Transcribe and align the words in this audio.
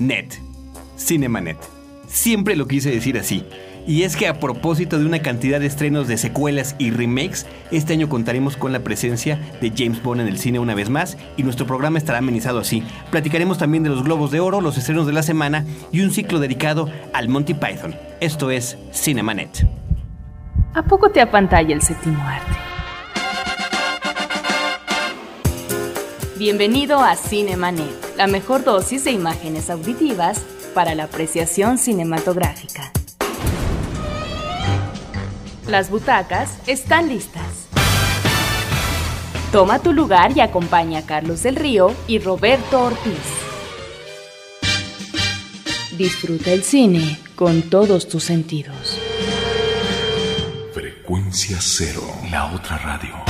Net. 0.00 0.40
Cinemanet. 0.96 1.58
Siempre 2.08 2.56
lo 2.56 2.66
quise 2.66 2.90
decir 2.90 3.18
así. 3.18 3.44
Y 3.86 4.02
es 4.04 4.16
que 4.16 4.28
a 4.28 4.40
propósito 4.40 4.98
de 4.98 5.04
una 5.04 5.20
cantidad 5.20 5.60
de 5.60 5.66
estrenos 5.66 6.08
de 6.08 6.16
secuelas 6.16 6.74
y 6.78 6.90
remakes, 6.90 7.46
este 7.70 7.92
año 7.92 8.08
contaremos 8.08 8.56
con 8.56 8.72
la 8.72 8.80
presencia 8.80 9.38
de 9.60 9.72
James 9.76 10.02
Bond 10.02 10.22
en 10.22 10.28
el 10.28 10.38
cine 10.38 10.58
una 10.58 10.74
vez 10.74 10.88
más 10.88 11.18
y 11.36 11.42
nuestro 11.42 11.66
programa 11.66 11.98
estará 11.98 12.18
amenizado 12.18 12.58
así. 12.58 12.82
Platicaremos 13.10 13.58
también 13.58 13.82
de 13.82 13.90
los 13.90 14.02
Globos 14.02 14.30
de 14.30 14.40
Oro, 14.40 14.62
los 14.62 14.78
estrenos 14.78 15.06
de 15.06 15.12
la 15.12 15.22
semana 15.22 15.66
y 15.92 16.00
un 16.00 16.12
ciclo 16.12 16.40
dedicado 16.40 16.88
al 17.12 17.28
Monty 17.28 17.52
Python. 17.52 17.94
Esto 18.20 18.50
es 18.50 18.78
Cinemanet. 18.92 19.66
¿A 20.74 20.82
poco 20.82 21.10
te 21.10 21.20
apantalla 21.20 21.74
el 21.74 21.82
séptimo 21.82 22.22
arte? 22.22 22.56
Bienvenido 26.38 27.00
a 27.00 27.16
Cinemanet, 27.16 28.09
la 28.20 28.26
mejor 28.26 28.64
dosis 28.64 29.04
de 29.04 29.12
imágenes 29.12 29.70
auditivas 29.70 30.42
para 30.74 30.94
la 30.94 31.04
apreciación 31.04 31.78
cinematográfica. 31.78 32.92
Las 35.66 35.88
butacas 35.88 36.58
están 36.66 37.08
listas. 37.08 37.66
Toma 39.52 39.78
tu 39.78 39.94
lugar 39.94 40.36
y 40.36 40.40
acompaña 40.40 40.98
a 40.98 41.06
Carlos 41.06 41.42
del 41.44 41.56
Río 41.56 41.94
y 42.08 42.18
Roberto 42.18 42.82
Ortiz. 42.82 43.14
Disfruta 45.96 46.52
el 46.52 46.62
cine 46.62 47.18
con 47.36 47.70
todos 47.70 48.06
tus 48.06 48.22
sentidos. 48.22 48.98
Frecuencia 50.74 51.56
cero, 51.58 52.02
la 52.30 52.52
otra 52.52 52.76
radio. 52.76 53.29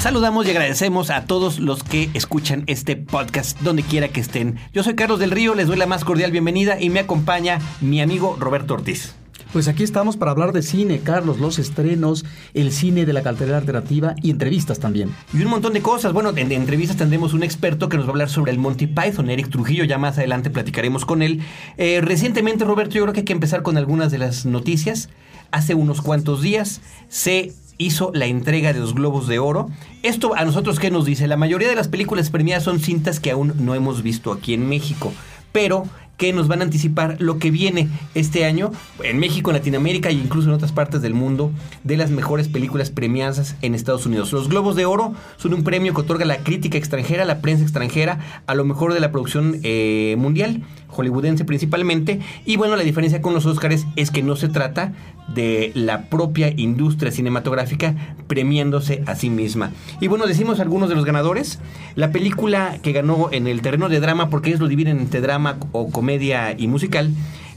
Saludamos 0.00 0.46
y 0.46 0.50
agradecemos 0.50 1.10
a 1.10 1.24
todos 1.24 1.58
los 1.58 1.82
que 1.82 2.08
escuchan 2.14 2.62
este 2.68 2.94
podcast 2.94 3.58
donde 3.62 3.82
quiera 3.82 4.06
que 4.06 4.20
estén. 4.20 4.56
Yo 4.72 4.84
soy 4.84 4.94
Carlos 4.94 5.18
del 5.18 5.32
Río, 5.32 5.56
les 5.56 5.66
doy 5.66 5.76
la 5.76 5.86
más 5.86 6.04
cordial 6.04 6.30
bienvenida 6.30 6.80
y 6.80 6.88
me 6.88 7.00
acompaña 7.00 7.58
mi 7.80 8.00
amigo 8.00 8.36
Roberto 8.38 8.74
Ortiz. 8.74 9.16
Pues 9.52 9.66
aquí 9.66 9.82
estamos 9.82 10.16
para 10.16 10.30
hablar 10.30 10.52
de 10.52 10.62
cine, 10.62 11.00
Carlos, 11.00 11.40
los 11.40 11.58
estrenos, 11.58 12.24
el 12.54 12.70
cine 12.70 13.06
de 13.06 13.12
la 13.12 13.22
cartelera 13.22 13.58
alternativa 13.58 14.14
y 14.22 14.30
entrevistas 14.30 14.78
también. 14.78 15.12
Y 15.34 15.42
un 15.42 15.50
montón 15.50 15.72
de 15.72 15.82
cosas. 15.82 16.12
Bueno, 16.12 16.32
en 16.36 16.52
entrevistas 16.52 16.96
tendremos 16.96 17.34
un 17.34 17.42
experto 17.42 17.88
que 17.88 17.96
nos 17.96 18.06
va 18.06 18.10
a 18.10 18.12
hablar 18.12 18.30
sobre 18.30 18.52
el 18.52 18.58
Monty 18.58 18.86
Python, 18.86 19.30
Eric 19.30 19.50
Trujillo. 19.50 19.82
Ya 19.82 19.98
más 19.98 20.16
adelante 20.16 20.48
platicaremos 20.50 21.04
con 21.04 21.22
él. 21.22 21.40
Eh, 21.76 22.00
recientemente, 22.02 22.64
Roberto, 22.64 22.94
yo 22.94 23.02
creo 23.02 23.14
que 23.14 23.20
hay 23.20 23.26
que 23.26 23.32
empezar 23.32 23.62
con 23.62 23.76
algunas 23.76 24.12
de 24.12 24.18
las 24.18 24.46
noticias. 24.46 25.08
Hace 25.50 25.74
unos 25.74 26.02
cuantos 26.02 26.42
días 26.42 26.82
se 27.08 27.52
hizo 27.78 28.10
la 28.12 28.26
entrega 28.26 28.72
de 28.72 28.80
los 28.80 28.94
Globos 28.94 29.28
de 29.28 29.38
Oro. 29.38 29.70
Esto 30.02 30.34
a 30.34 30.44
nosotros, 30.44 30.78
¿qué 30.78 30.90
nos 30.90 31.06
dice? 31.06 31.28
La 31.28 31.36
mayoría 31.36 31.68
de 31.68 31.76
las 31.76 31.88
películas 31.88 32.30
premiadas 32.30 32.64
son 32.64 32.80
cintas 32.80 33.20
que 33.20 33.30
aún 33.30 33.54
no 33.58 33.74
hemos 33.74 34.02
visto 34.02 34.32
aquí 34.32 34.52
en 34.54 34.68
México. 34.68 35.12
Pero 35.52 35.84
que 36.18 36.32
nos 36.32 36.48
van 36.48 36.60
a 36.60 36.64
anticipar 36.64 37.16
lo 37.20 37.38
que 37.38 37.50
viene 37.50 37.88
este 38.14 38.44
año 38.44 38.72
en 39.02 39.18
México, 39.18 39.50
en 39.50 39.56
Latinoamérica 39.56 40.10
e 40.10 40.14
incluso 40.14 40.48
en 40.48 40.54
otras 40.54 40.72
partes 40.72 41.00
del 41.00 41.14
mundo 41.14 41.52
de 41.84 41.96
las 41.96 42.10
mejores 42.10 42.48
películas 42.48 42.90
premiadas 42.90 43.54
en 43.62 43.74
Estados 43.74 44.04
Unidos. 44.04 44.32
Los 44.32 44.48
Globos 44.48 44.74
de 44.74 44.84
Oro 44.84 45.14
son 45.36 45.54
un 45.54 45.62
premio 45.62 45.94
que 45.94 46.00
otorga 46.00 46.24
la 46.24 46.38
crítica 46.38 46.76
extranjera, 46.76 47.24
la 47.24 47.40
prensa 47.40 47.62
extranjera, 47.62 48.18
a 48.46 48.54
lo 48.56 48.64
mejor 48.64 48.92
de 48.92 49.00
la 49.00 49.12
producción 49.12 49.60
eh, 49.62 50.16
mundial, 50.18 50.62
hollywoodense 50.88 51.44
principalmente. 51.44 52.20
Y 52.44 52.56
bueno, 52.56 52.76
la 52.76 52.82
diferencia 52.82 53.22
con 53.22 53.34
los 53.34 53.46
Oscars 53.46 53.86
es 53.96 54.10
que 54.10 54.22
no 54.22 54.36
se 54.36 54.48
trata 54.48 54.92
de 55.28 55.72
la 55.74 56.08
propia 56.08 56.52
industria 56.56 57.12
cinematográfica 57.12 57.94
premiándose 58.26 59.02
a 59.06 59.14
sí 59.14 59.30
misma. 59.30 59.72
Y 60.00 60.08
bueno, 60.08 60.26
decimos 60.26 60.60
algunos 60.60 60.88
de 60.88 60.96
los 60.96 61.04
ganadores. 61.04 61.58
La 61.94 62.10
película 62.10 62.78
que 62.82 62.92
ganó 62.92 63.28
en 63.30 63.46
el 63.46 63.60
terreno 63.60 63.88
de 63.88 64.00
drama, 64.00 64.30
porque 64.30 64.50
ellos 64.50 64.60
lo 64.60 64.68
dividen 64.68 64.98
entre 64.98 65.20
drama 65.20 65.58
o 65.72 65.90
comedia 65.90 66.54
y 66.58 66.66
musical, 66.66 67.10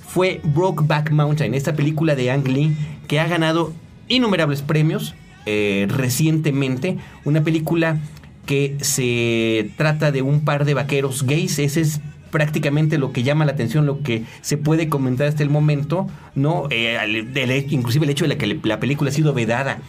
fue 0.08 0.42
Brokeback 0.44 1.12
Mountain, 1.12 1.54
esta 1.54 1.74
película 1.74 2.16
de 2.16 2.32
Ang 2.32 2.48
Lee 2.48 2.76
que 3.08 3.20
ha 3.20 3.28
ganado 3.28 3.74
innumerables 4.10 4.62
premios 4.62 5.16
eh, 5.46 5.88
recientemente. 5.90 6.98
Una 7.24 7.44
película 7.44 8.00
que 8.46 8.76
se 8.82 9.72
trata 9.78 10.12
de 10.12 10.22
un 10.22 10.44
par 10.44 10.66
de 10.66 10.74
vaqueros 10.74 11.24
gays. 11.24 11.60
Ese 11.60 11.82
es 11.82 12.02
prácticamente 12.32 12.98
lo 12.98 13.12
que 13.12 13.24
llama 13.24 13.46
la 13.46 13.52
atención, 13.52 13.86
lo 13.86 14.02
que 14.02 14.24
se 14.42 14.58
puede 14.58 14.90
comentar 14.90 15.28
hasta 15.28 15.44
el 15.44 15.50
momento, 15.50 16.08
¿no? 16.34 16.68
Eh, 16.70 17.68
inclusive 17.70 18.06
el 18.06 18.12
hecho 18.12 18.28
de 18.28 18.38
que 18.38 18.60
la 18.64 18.80
película 18.80 19.10
ha 19.10 19.14
sido 19.14 19.34
vedada 19.34 19.80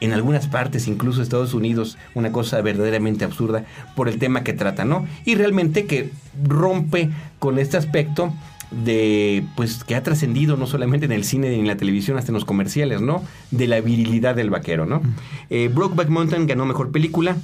en 0.00 0.12
algunas 0.12 0.46
partes, 0.46 0.86
incluso 0.86 1.22
Estados 1.22 1.54
Unidos, 1.54 1.98
una 2.14 2.30
cosa 2.30 2.60
verdaderamente 2.62 3.24
absurda 3.24 3.64
por 3.96 4.08
el 4.08 4.18
tema 4.18 4.44
que 4.44 4.52
trata, 4.52 4.84
¿no? 4.84 5.06
Y 5.24 5.34
realmente 5.34 5.86
que 5.86 6.10
rompe 6.44 7.10
con 7.38 7.58
este 7.58 7.76
aspecto 7.76 8.32
de 8.70 9.44
pues 9.56 9.82
que 9.82 9.94
ha 9.94 10.02
trascendido 10.02 10.58
no 10.58 10.66
solamente 10.66 11.06
en 11.06 11.12
el 11.12 11.24
cine 11.24 11.48
ni 11.48 11.58
en 11.58 11.66
la 11.66 11.76
televisión 11.78 12.18
hasta 12.18 12.30
en 12.32 12.34
los 12.34 12.44
comerciales 12.44 13.00
no 13.00 13.22
de 13.50 13.66
la 13.66 13.80
virilidad 13.80 14.34
del 14.34 14.50
vaquero 14.50 14.84
no 14.84 15.00
eh, 15.48 15.70
Brokeback 15.72 16.10
Mountain 16.10 16.46
ganó 16.46 16.66
mejor 16.66 16.92
película 16.92 17.34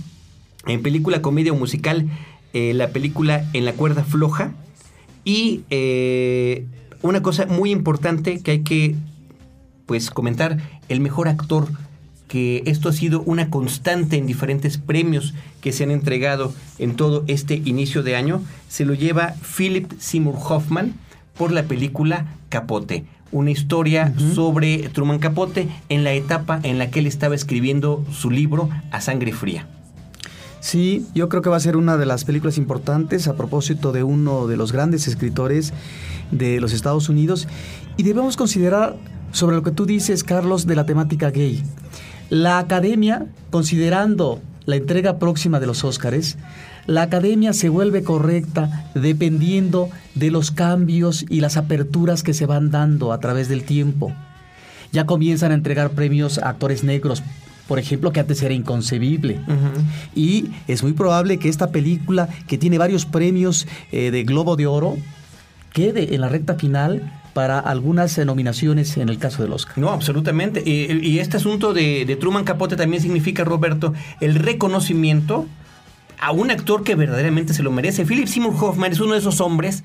en 0.67 0.83
película 0.83 1.23
comedia 1.23 1.53
o 1.53 1.57
musical 1.57 2.11
eh, 2.55 2.73
la 2.73 2.89
película 2.89 3.45
En 3.53 3.65
la 3.65 3.75
cuerda 3.75 4.05
floja. 4.05 4.53
Y 5.25 5.63
eh, 5.71 6.67
una 7.03 7.21
cosa 7.23 7.47
muy 7.47 7.71
importante 7.71 8.41
que 8.41 8.51
hay 8.53 8.61
que 8.61 8.95
pues 9.87 10.11
comentar, 10.11 10.59
el 10.89 11.01
mejor 11.01 11.29
actor, 11.29 11.69
que 12.29 12.63
esto 12.67 12.89
ha 12.89 12.93
sido 12.93 13.23
una 13.23 13.51
constante 13.51 14.17
en 14.17 14.27
diferentes 14.27 14.79
premios 14.79 15.35
que 15.61 15.73
se 15.73 15.85
han 15.85 15.91
entregado 15.91 16.55
en 16.79 16.97
todo 16.97 17.25
este 17.27 17.57
inicio 17.65 18.03
de 18.03 18.17
año, 18.17 18.43
se 18.69 18.85
lo 18.85 18.95
lleva 18.95 19.35
Philip 19.57 19.93
Seymour 19.99 20.37
Hoffman 20.37 20.95
por 21.37 21.53
la 21.53 21.65
película 21.65 22.27
Capote. 22.49 23.05
Una 23.33 23.51
historia 23.51 24.15
sobre 24.35 24.89
Truman 24.91 25.19
Capote 25.19 25.69
en 25.89 26.05
la 26.05 26.13
etapa 26.13 26.61
en 26.63 26.79
la 26.79 26.91
que 26.91 27.01
él 27.01 27.07
estaba 27.07 27.35
escribiendo 27.35 28.05
su 28.13 28.31
libro 28.31 28.71
A 28.93 29.01
Sangre 29.01 29.33
Fría. 29.33 29.67
Sí, 30.65 31.05
yo 31.15 31.29
creo 31.29 31.43
que 31.43 31.51
va 31.51 31.59
a 31.59 31.61
ser 31.61 31.77
una 31.77 31.99
de 31.99 32.07
las 32.07 32.25
películas 32.25 32.57
importantes 32.57 33.29
a 33.29 33.37
propósito 33.37 33.93
de 33.93 34.03
uno 34.03 34.47
de 34.47 34.57
los 34.57 34.73
grandes 34.73 35.07
escritores 35.07 35.75
de 36.31 36.59
los 36.59 36.73
Estados 36.73 37.11
Unidos 37.11 37.49
y 37.99 38.03
debemos 38.03 38.39
considerar 38.39 38.97
sobre 39.31 39.57
lo 39.57 39.63
que 39.63 39.73
tú 39.73 39.85
dices, 39.85 40.25
Carlos, 40.25 40.67
de 40.67 40.75
la 40.75 40.87
temática 40.87 41.31
gay. 41.31 41.63
La 42.31 42.59
academia, 42.59 43.27
considerando 43.51 44.41
la 44.65 44.77
entrega 44.77 45.19
próxima 45.19 45.61
de 45.61 45.67
los 45.67 45.85
Óscares, 45.85 46.39
la 46.87 47.03
academia 47.03 47.53
se 47.53 47.69
vuelve 47.69 48.03
correcta 48.03 48.91
dependiendo 48.95 49.91
de 50.15 50.31
los 50.31 50.51
cambios 50.51 51.27
y 51.29 51.41
las 51.41 51.59
aperturas 51.59 52.23
que 52.23 52.33
se 52.33 52.47
van 52.47 52.71
dando 52.71 53.13
a 53.13 53.21
través 53.21 53.51
del 53.51 53.65
tiempo. 53.65 54.15
Ya 54.93 55.05
comienzan 55.05 55.53
a 55.53 55.57
entregar 55.57 55.91
premios 55.91 56.39
a 56.39 56.49
actores 56.49 56.85
negros 56.85 57.23
por 57.67 57.79
ejemplo, 57.79 58.13
que 58.13 58.21
antes 58.21 58.43
era 58.43 58.55
inconcebible. 58.55 59.41
Y 60.15 60.51
es 60.69 60.83
muy 60.83 60.93
probable 60.93 61.39
que 61.39 61.49
esta 61.49 61.71
película, 61.71 62.29
que 62.47 62.59
tiene 62.59 62.79
varios 62.79 63.07
premios 63.07 63.67
eh, 63.93 64.11
de 64.11 64.25
Globo 64.25 64.57
de 64.57 64.67
Oro, 64.67 64.97
quede 65.73 66.15
en 66.15 66.21
la 66.21 66.29
recta 66.29 66.55
final 66.55 67.11
para 67.33 67.59
algunas 67.59 68.17
nominaciones 68.19 68.97
en 68.97 69.09
el 69.09 69.19
caso 69.19 69.43
del 69.43 69.53
Oscar. 69.53 69.79
No, 69.79 69.91
absolutamente. 69.91 70.63
Y, 70.65 71.19
este 71.19 71.39
asunto 71.39 71.73
de, 71.73 72.05
de, 72.05 72.17
Truman 72.17 72.45
Capote 72.45 72.77
también 72.77 73.03
significa, 73.03 73.45
Roberto, 73.45 73.93
el 74.21 74.37
reconocimiento 74.37 75.47
a 76.21 76.31
un 76.31 76.51
actor 76.51 76.85
que 76.85 76.95
verdaderamente 76.95 77.53
se 77.55 77.63
lo 77.63 77.73
merece. 77.73 78.05
Philip 78.05 78.29
Seymour 78.29 78.55
Hoffman 78.61 78.93
es 78.93 79.01
uno 79.01 79.15
de 79.15 79.19
esos 79.19 79.41
hombres 79.41 79.85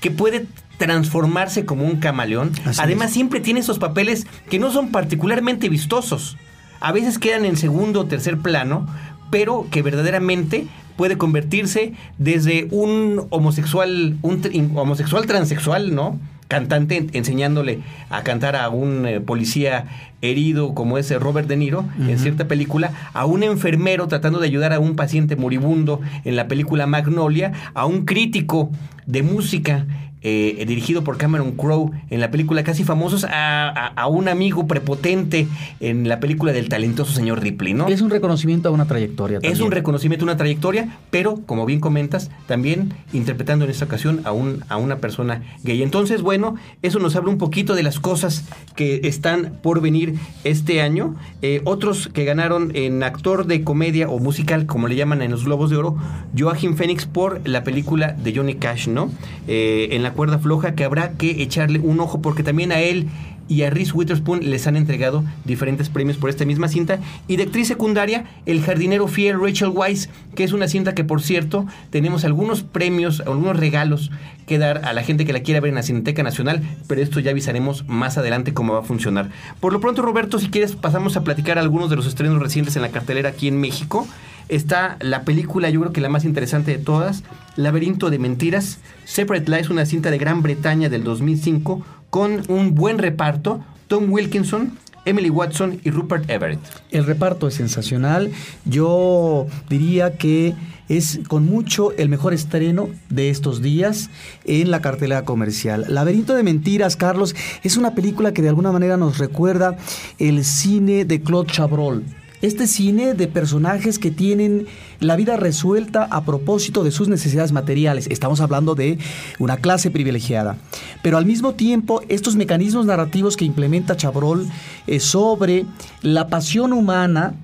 que 0.00 0.10
puede 0.10 0.46
transformarse 0.76 1.64
como 1.64 1.84
un 1.84 1.96
camaleón. 1.96 2.52
Además, 2.78 3.12
siempre 3.12 3.40
tiene 3.40 3.60
esos 3.60 3.78
papeles 3.78 4.26
que 4.50 4.58
no 4.58 4.72
son 4.72 4.90
particularmente 4.90 5.68
vistosos 5.68 6.36
a 6.80 6.92
veces 6.92 7.18
quedan 7.18 7.44
en 7.44 7.56
segundo 7.56 8.00
o 8.00 8.06
tercer 8.06 8.38
plano, 8.38 8.86
pero 9.30 9.66
que 9.70 9.82
verdaderamente 9.82 10.66
puede 10.96 11.16
convertirse 11.16 11.92
desde 12.18 12.66
un 12.70 13.26
homosexual, 13.30 14.16
un 14.22 14.72
homosexual 14.76 15.26
transexual, 15.26 15.94
¿no? 15.94 16.18
cantante 16.48 17.06
enseñándole 17.12 17.80
a 18.08 18.22
cantar 18.22 18.56
a 18.56 18.70
un 18.70 19.06
eh, 19.06 19.20
policía 19.20 19.84
herido 20.22 20.74
como 20.74 20.98
ese 20.98 21.18
Robert 21.18 21.46
De 21.46 21.56
Niro 21.56 21.84
en 22.00 22.18
cierta 22.18 22.48
película, 22.48 22.90
a 23.12 23.24
un 23.24 23.44
enfermero 23.44 24.08
tratando 24.08 24.40
de 24.40 24.46
ayudar 24.46 24.72
a 24.72 24.80
un 24.80 24.96
paciente 24.96 25.36
moribundo 25.36 26.00
en 26.24 26.34
la 26.34 26.48
película 26.48 26.86
Magnolia, 26.86 27.52
a 27.74 27.86
un 27.86 28.04
crítico 28.04 28.70
de 29.06 29.22
música 29.22 29.86
eh, 30.22 30.64
dirigido 30.66 31.04
por 31.04 31.16
Cameron 31.16 31.52
Crowe 31.52 31.90
en 32.10 32.20
la 32.20 32.30
película 32.30 32.64
Casi 32.64 32.84
Famosos, 32.84 33.26
a, 33.28 34.06
un 34.08 34.28
amigo 34.28 34.66
prepotente 34.66 35.46
en 35.80 36.08
la 36.08 36.18
película 36.18 36.52
del 36.52 36.68
talentoso 36.68 37.12
señor 37.12 37.40
Ripley, 37.40 37.74
¿no? 37.74 37.88
Es 37.88 38.00
un 38.00 38.10
reconocimiento 38.10 38.68
a 38.68 38.72
una 38.72 38.86
trayectoria. 38.86 39.38
Es 39.42 39.60
un 39.60 39.70
reconocimiento 39.70 40.24
a 40.24 40.26
una 40.26 40.36
trayectoria, 40.36 40.96
pero 41.10 41.40
como 41.46 41.66
bien 41.66 41.80
comentas, 41.80 42.30
también 42.46 42.94
interpretando 43.12 43.64
en 43.64 43.70
esta 43.70 43.84
ocasión 43.84 44.22
a, 44.24 44.32
un, 44.32 44.64
a 44.68 44.76
una 44.76 44.96
persona 44.96 45.42
gay. 45.62 45.82
Entonces, 45.82 46.22
bueno, 46.22 46.56
eso 46.82 46.98
nos 46.98 47.16
habla 47.16 47.30
un 47.30 47.38
poquito 47.38 47.74
de 47.74 47.82
las 47.82 48.00
cosas 48.00 48.44
que 48.74 49.00
están 49.04 49.58
por 49.62 49.80
venir 49.80 50.14
este 50.44 50.80
año. 50.80 51.16
Eh, 51.42 51.60
otros 51.64 52.08
que 52.08 52.24
ganaron 52.24 52.72
en 52.74 53.02
actor 53.02 53.46
de 53.46 53.62
comedia 53.62 54.08
o 54.08 54.18
musical, 54.18 54.66
como 54.66 54.88
le 54.88 54.96
llaman 54.96 55.22
en 55.22 55.30
los 55.30 55.44
Globos 55.44 55.70
de 55.70 55.76
Oro, 55.76 55.96
Joaquin 56.36 56.76
Phoenix 56.76 57.06
por 57.06 57.46
la 57.46 57.64
película 57.64 58.12
de 58.12 58.34
Johnny 58.34 58.54
Cash, 58.54 58.88
¿no? 58.88 59.10
Eh, 59.46 59.88
en 59.92 60.02
la 60.02 60.12
cuerda 60.18 60.40
floja, 60.40 60.74
que 60.74 60.82
habrá 60.82 61.12
que 61.12 61.44
echarle 61.44 61.78
un 61.78 62.00
ojo 62.00 62.20
porque 62.20 62.42
también 62.42 62.72
a 62.72 62.80
él 62.80 63.06
y 63.46 63.62
a 63.62 63.70
Reese 63.70 63.92
Witherspoon 63.92 64.50
les 64.50 64.66
han 64.66 64.74
entregado 64.74 65.22
diferentes 65.44 65.88
premios 65.90 66.16
por 66.16 66.28
esta 66.28 66.44
misma 66.44 66.66
cinta. 66.66 66.98
Y 67.28 67.36
de 67.36 67.44
actriz 67.44 67.68
secundaria, 67.68 68.24
El 68.44 68.60
jardinero 68.60 69.06
fiel 69.06 69.40
Rachel 69.40 69.68
Weisz, 69.68 70.08
que 70.34 70.42
es 70.42 70.52
una 70.52 70.66
cinta 70.66 70.92
que, 70.92 71.04
por 71.04 71.22
cierto, 71.22 71.66
tenemos 71.90 72.24
algunos 72.24 72.64
premios, 72.64 73.20
algunos 73.20 73.56
regalos 73.56 74.10
que 74.48 74.58
dar 74.58 74.84
a 74.84 74.92
la 74.92 75.04
gente 75.04 75.24
que 75.24 75.32
la 75.32 75.44
quiera 75.44 75.60
ver 75.60 75.68
en 75.68 75.76
la 75.76 75.84
Cineteca 75.84 76.24
Nacional, 76.24 76.62
pero 76.88 77.00
esto 77.00 77.20
ya 77.20 77.30
avisaremos 77.30 77.86
más 77.86 78.18
adelante 78.18 78.52
cómo 78.52 78.72
va 78.72 78.80
a 78.80 78.82
funcionar. 78.82 79.30
Por 79.60 79.72
lo 79.72 79.80
pronto, 79.80 80.02
Roberto, 80.02 80.40
si 80.40 80.48
quieres, 80.48 80.74
pasamos 80.74 81.16
a 81.16 81.22
platicar 81.22 81.60
algunos 81.60 81.90
de 81.90 81.96
los 81.96 82.08
estrenos 82.08 82.42
recientes 82.42 82.74
en 82.74 82.82
la 82.82 82.88
cartelera 82.88 83.28
aquí 83.28 83.46
en 83.46 83.60
México. 83.60 84.08
Está 84.48 84.96
la 85.00 85.24
película, 85.24 85.68
yo 85.70 85.80
creo 85.80 85.92
que 85.92 86.00
la 86.00 86.08
más 86.08 86.24
interesante 86.24 86.70
de 86.70 86.82
todas, 86.82 87.22
Laberinto 87.56 88.08
de 88.10 88.18
Mentiras. 88.18 88.78
Separate 89.04 89.50
Lies, 89.50 89.70
una 89.70 89.84
cinta 89.84 90.10
de 90.10 90.18
Gran 90.18 90.42
Bretaña 90.42 90.88
del 90.88 91.04
2005 91.04 91.84
con 92.10 92.42
un 92.48 92.74
buen 92.74 92.98
reparto, 92.98 93.62
Tom 93.88 94.10
Wilkinson, 94.10 94.72
Emily 95.04 95.30
Watson 95.30 95.80
y 95.84 95.90
Rupert 95.90 96.28
Everett. 96.30 96.60
El 96.90 97.04
reparto 97.04 97.48
es 97.48 97.54
sensacional. 97.54 98.30
Yo 98.64 99.46
diría 99.68 100.16
que 100.16 100.54
es 100.88 101.20
con 101.28 101.44
mucho 101.44 101.92
el 101.92 102.08
mejor 102.08 102.32
estreno 102.32 102.88
de 103.10 103.30
estos 103.30 103.60
días 103.60 104.10
en 104.44 104.70
la 104.70 104.80
cartelera 104.80 105.24
comercial. 105.24 105.84
Laberinto 105.88 106.34
de 106.34 106.42
Mentiras, 106.42 106.96
Carlos, 106.96 107.34
es 107.62 107.76
una 107.76 107.94
película 107.94 108.32
que 108.32 108.42
de 108.42 108.48
alguna 108.48 108.72
manera 108.72 108.96
nos 108.96 109.18
recuerda 109.18 109.76
el 110.18 110.44
cine 110.44 111.04
de 111.04 111.20
Claude 111.22 111.52
Chabrol 111.52 112.04
este 112.42 112.66
cine 112.66 113.14
de 113.14 113.26
personajes 113.28 113.98
que 113.98 114.10
tienen 114.10 114.66
la 115.00 115.16
vida 115.16 115.36
resuelta 115.36 116.04
a 116.04 116.24
propósito 116.24 116.84
de 116.84 116.90
sus 116.90 117.08
necesidades 117.08 117.52
materiales. 117.52 118.06
Estamos 118.10 118.40
hablando 118.40 118.74
de 118.74 118.98
una 119.38 119.56
clase 119.56 119.90
privilegiada. 119.90 120.56
Pero 121.02 121.18
al 121.18 121.26
mismo 121.26 121.54
tiempo, 121.54 122.02
estos 122.08 122.36
mecanismos 122.36 122.86
narrativos 122.86 123.36
que 123.36 123.44
implementa 123.44 123.96
Chabrol 123.96 124.46
eh, 124.86 125.00
sobre 125.00 125.66
la 126.02 126.28
pasión 126.28 126.72
humana 126.72 127.34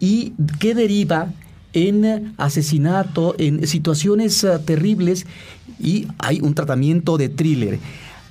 y 0.00 0.32
que 0.58 0.74
deriva 0.74 1.32
en 1.72 2.34
asesinato, 2.38 3.34
en 3.38 3.66
situaciones 3.66 4.42
eh, 4.44 4.58
terribles 4.64 5.26
y 5.78 6.06
hay 6.18 6.40
un 6.40 6.54
tratamiento 6.54 7.18
de 7.18 7.28
thriller. 7.28 7.78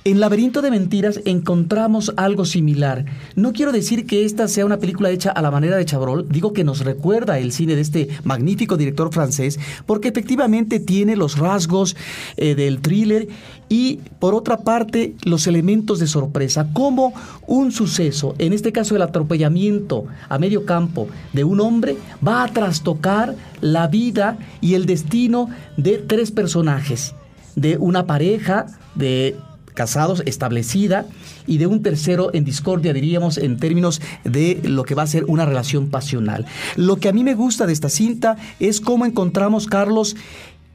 En 0.06 0.20
Laberinto 0.20 0.62
de 0.62 0.70
Mentiras 0.70 1.20
encontramos 1.24 2.12
algo 2.16 2.44
similar. 2.44 3.06
No 3.34 3.52
quiero 3.52 3.72
decir 3.72 4.06
que 4.06 4.24
esta 4.24 4.46
sea 4.46 4.64
una 4.64 4.78
película 4.78 5.10
hecha 5.10 5.32
a 5.32 5.42
la 5.42 5.50
manera 5.50 5.76
de 5.76 5.84
Chabrol, 5.84 6.28
digo 6.28 6.52
que 6.52 6.62
nos 6.62 6.84
recuerda 6.84 7.40
el 7.40 7.50
cine 7.50 7.74
de 7.74 7.80
este 7.80 8.08
magnífico 8.22 8.76
director 8.76 9.12
francés, 9.12 9.58
porque 9.84 10.06
efectivamente 10.06 10.78
tiene 10.78 11.16
los 11.16 11.36
rasgos 11.38 11.96
eh, 12.36 12.54
del 12.54 12.78
thriller 12.82 13.26
y 13.68 13.98
por 14.20 14.36
otra 14.36 14.58
parte 14.58 15.16
los 15.24 15.48
elementos 15.48 15.98
de 15.98 16.06
sorpresa, 16.06 16.68
como 16.72 17.12
un 17.48 17.72
suceso, 17.72 18.36
en 18.38 18.52
este 18.52 18.70
caso 18.70 18.94
el 18.94 19.02
atropellamiento 19.02 20.04
a 20.28 20.38
medio 20.38 20.64
campo 20.64 21.08
de 21.32 21.42
un 21.42 21.60
hombre, 21.60 21.96
va 22.24 22.44
a 22.44 22.52
trastocar 22.52 23.34
la 23.60 23.88
vida 23.88 24.38
y 24.60 24.74
el 24.74 24.86
destino 24.86 25.50
de 25.76 25.98
tres 25.98 26.30
personajes, 26.30 27.16
de 27.56 27.76
una 27.76 28.06
pareja, 28.06 28.66
de 28.94 29.34
casados, 29.76 30.24
establecida, 30.26 31.06
y 31.46 31.58
de 31.58 31.68
un 31.68 31.82
tercero 31.82 32.30
en 32.34 32.44
discordia, 32.44 32.92
diríamos, 32.92 33.38
en 33.38 33.58
términos 33.58 34.00
de 34.24 34.60
lo 34.64 34.82
que 34.82 34.96
va 34.96 35.04
a 35.04 35.06
ser 35.06 35.24
una 35.26 35.46
relación 35.46 35.90
pasional. 35.90 36.46
Lo 36.74 36.96
que 36.96 37.08
a 37.08 37.12
mí 37.12 37.22
me 37.22 37.34
gusta 37.36 37.66
de 37.66 37.72
esta 37.72 37.88
cinta 37.88 38.36
es 38.58 38.80
cómo 38.80 39.06
encontramos, 39.06 39.68
Carlos, 39.68 40.16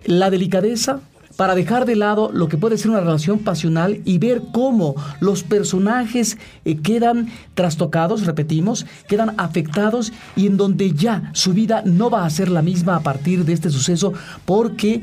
la 0.05 0.29
delicadeza, 0.29 1.01
para 1.35 1.55
dejar 1.55 1.85
de 1.85 1.95
lado 1.95 2.29
lo 2.31 2.47
que 2.47 2.57
puede 2.57 2.77
ser 2.77 2.91
una 2.91 2.99
relación 2.99 3.39
pasional 3.39 4.01
y 4.05 4.17
ver 4.17 4.43
cómo 4.51 4.95
los 5.19 5.43
personajes 5.43 6.37
eh, 6.65 6.77
quedan 6.77 7.29
trastocados, 7.55 8.25
repetimos, 8.25 8.85
quedan 9.07 9.33
afectados 9.37 10.13
y 10.35 10.47
en 10.47 10.57
donde 10.57 10.91
ya 10.91 11.31
su 11.33 11.53
vida 11.53 11.81
no 11.85 12.09
va 12.09 12.25
a 12.25 12.29
ser 12.29 12.49
la 12.49 12.61
misma 12.61 12.97
a 12.97 12.99
partir 12.99 13.45
de 13.45 13.53
este 13.53 13.69
suceso 13.69 14.13
porque 14.45 15.01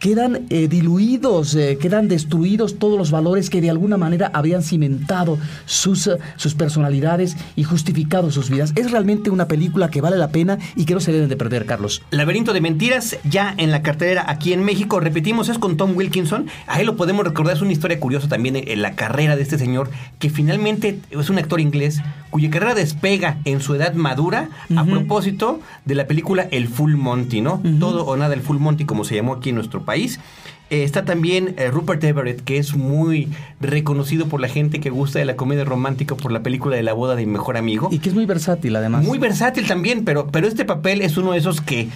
quedan 0.00 0.46
eh, 0.48 0.66
diluidos, 0.66 1.54
eh, 1.54 1.78
quedan 1.80 2.08
destruidos 2.08 2.78
todos 2.78 2.98
los 2.98 3.10
valores 3.10 3.50
que 3.50 3.60
de 3.60 3.70
alguna 3.70 3.98
manera 3.98 4.30
habían 4.34 4.62
cimentado 4.62 5.38
sus, 5.66 6.06
eh, 6.06 6.16
sus 6.36 6.54
personalidades 6.54 7.36
y 7.54 7.62
justificado 7.62 8.30
sus 8.32 8.50
vidas. 8.50 8.72
Es 8.74 8.90
realmente 8.90 9.30
una 9.30 9.46
película 9.46 9.90
que 9.90 10.00
vale 10.00 10.16
la 10.16 10.30
pena 10.30 10.58
y 10.74 10.86
que 10.86 10.94
no 10.94 11.00
se 11.00 11.12
deben 11.12 11.28
de 11.28 11.36
perder, 11.36 11.66
Carlos. 11.66 12.02
Laberinto 12.10 12.52
de 12.52 12.62
Mentiras, 12.62 13.18
ya 13.24 13.54
en 13.58 13.70
la 13.70 13.82
cartelera 13.82 14.24
aquí 14.26 14.52
en 14.54 14.64
México, 14.64 14.98
repetimos, 14.98 15.50
es 15.50 15.58
con 15.58 15.76
Tom 15.76 15.94
Wilkinson. 15.94 16.46
Ahí 16.66 16.84
lo 16.84 16.96
podemos 16.96 17.24
recordar, 17.24 17.54
es 17.54 17.62
una 17.62 17.72
historia 17.72 18.00
curiosa 18.00 18.28
también 18.28 18.56
en 18.56 18.82
la 18.82 18.96
carrera 18.96 19.36
de 19.36 19.42
este 19.42 19.58
señor, 19.58 19.90
que 20.18 20.30
finalmente 20.30 20.98
es 21.10 21.28
un 21.28 21.38
actor 21.38 21.60
inglés 21.60 22.00
cuya 22.30 22.50
carrera 22.50 22.74
despega 22.74 23.38
en 23.44 23.60
su 23.60 23.74
edad 23.74 23.94
madura 23.94 24.48
a 24.76 24.84
propósito 24.84 25.60
de 25.84 25.94
la 25.94 26.06
película 26.06 26.48
El 26.50 26.68
Full 26.68 26.94
Monty, 26.94 27.40
¿no? 27.40 27.60
Todo 27.78 28.04
o 28.06 28.16
nada 28.16 28.34
el 28.34 28.40
Full 28.40 28.58
Monty, 28.58 28.84
como 28.84 29.04
se 29.04 29.16
llamó 29.16 29.34
aquí 29.34 29.50
en 29.50 29.56
nuestro 29.56 29.84
país. 29.84 30.20
Eh, 30.70 30.84
está 30.84 31.04
también 31.04 31.54
eh, 31.58 31.68
Rupert 31.68 32.02
Everett, 32.04 32.42
que 32.44 32.56
es 32.56 32.76
muy 32.76 33.28
reconocido 33.58 34.26
por 34.26 34.40
la 34.40 34.48
gente 34.48 34.78
que 34.78 34.88
gusta 34.88 35.18
de 35.18 35.24
la 35.24 35.34
comedia 35.34 35.64
romántica 35.64 36.14
por 36.14 36.30
la 36.30 36.44
película 36.44 36.76
de 36.76 36.84
la 36.84 36.92
boda 36.92 37.16
de 37.16 37.26
mi 37.26 37.32
mejor 37.32 37.56
amigo. 37.56 37.88
Y 37.90 37.98
que 37.98 38.08
es 38.08 38.14
muy 38.14 38.24
versátil, 38.24 38.76
además. 38.76 39.04
Muy 39.04 39.18
versátil 39.18 39.66
también, 39.66 40.04
pero, 40.04 40.28
pero 40.28 40.46
este 40.46 40.64
papel 40.64 41.02
es 41.02 41.16
uno 41.16 41.32
de 41.32 41.38
esos 41.38 41.60
que 41.60 41.88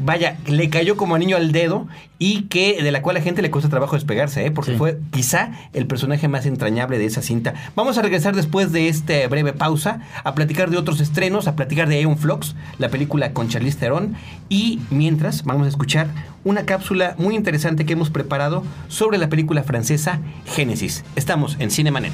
vaya, 0.00 0.38
le 0.46 0.68
cayó 0.70 0.96
como 0.96 1.14
anillo 1.14 1.36
al 1.36 1.52
dedo 1.52 1.86
y 2.18 2.42
que 2.42 2.82
de 2.82 2.90
la 2.92 3.02
cual 3.02 3.16
a 3.16 3.18
la 3.20 3.24
gente 3.24 3.42
le 3.42 3.50
cuesta 3.50 3.70
trabajo 3.70 3.94
despegarse, 3.94 4.44
¿eh? 4.44 4.50
porque 4.50 4.72
fue 4.76 4.98
quizá 5.10 5.52
el 5.72 5.86
personaje 5.86 6.28
más 6.28 6.46
entrañable 6.46 6.98
de 6.98 7.06
esa 7.06 7.22
cinta. 7.22 7.54
Vamos 7.74 7.96
a 7.98 8.02
regresar 8.02 8.34
después 8.34 8.72
de 8.72 8.88
esta 8.88 9.26
breve 9.28 9.52
pausa 9.52 10.00
a 10.24 10.34
platicar 10.34 10.70
de 10.70 10.76
otros 10.76 11.00
estrenos, 11.00 11.48
a 11.48 11.56
platicar 11.56 11.88
de 11.88 12.00
Eon 12.00 12.18
Flux, 12.18 12.56
la 12.78 12.88
película 12.88 13.32
con 13.32 13.48
Charlize 13.48 13.78
Theron 13.78 14.14
y 14.48 14.80
mientras 14.90 15.44
vamos 15.44 15.66
a 15.66 15.70
escuchar 15.70 16.08
una 16.44 16.64
cápsula 16.64 17.14
muy 17.18 17.34
interesante 17.34 17.86
que 17.86 17.92
hemos 17.92 18.10
preparado 18.10 18.64
sobre 18.88 19.18
la 19.18 19.28
película 19.28 19.62
francesa 19.62 20.20
Génesis. 20.46 21.04
Estamos 21.16 21.56
en 21.58 21.70
Cinemanet. 21.70 22.12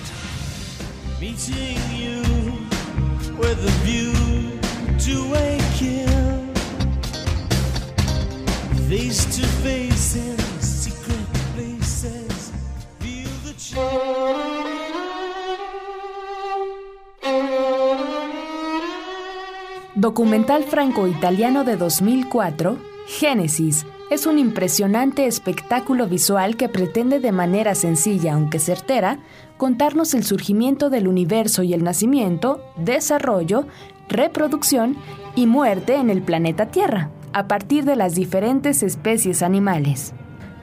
Documental 19.97 20.63
franco-italiano 20.63 21.65
de 21.65 21.77
2004, 21.77 22.79
Génesis, 23.09 23.85
es 24.13 24.25
un 24.25 24.39
impresionante 24.39 25.27
espectáculo 25.27 26.07
visual 26.07 26.57
que 26.57 26.69
pretende 26.69 27.19
de 27.19 27.33
manera 27.33 27.75
sencilla 27.75 28.35
aunque 28.35 28.61
certera 28.61 29.19
contarnos 29.57 30.15
el 30.15 30.23
surgimiento 30.23 30.91
del 30.91 31.09
universo 31.09 31.65
y 31.65 31.75
el 31.75 31.83
nacimiento, 31.83 32.63
desarrollo, 32.77 33.67
reproducción 34.09 34.97
y 35.35 35.47
muerte 35.47 35.97
en 35.97 36.09
el 36.09 36.23
planeta 36.23 36.67
Tierra 36.67 37.11
a 37.37 37.49
partir 37.49 37.85
de 37.85 37.97
las 37.97 38.15
diferentes 38.15 38.83
especies 38.83 39.43
animales. 39.43 40.15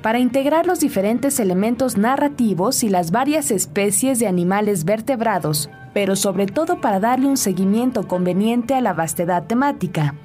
Para 0.02 0.18
integrar 0.18 0.66
los 0.66 0.80
diferentes 0.80 1.40
elementos 1.40 1.98
narrativos 1.98 2.84
y 2.84 2.90
las 2.90 3.12
varias 3.12 3.52
especies 3.52 4.18
de 4.18 4.26
animales 4.26 4.84
vertebrados, 4.84 5.70
pero 5.94 6.16
sobre 6.16 6.48
todo 6.48 6.82
para 6.82 7.00
darle 7.00 7.28
un 7.28 7.38
seguimiento 7.38 8.08
conveniente 8.08 8.74
a 8.74 8.82
la 8.82 8.94
vastedad 8.94 9.46
temática, 9.46 10.16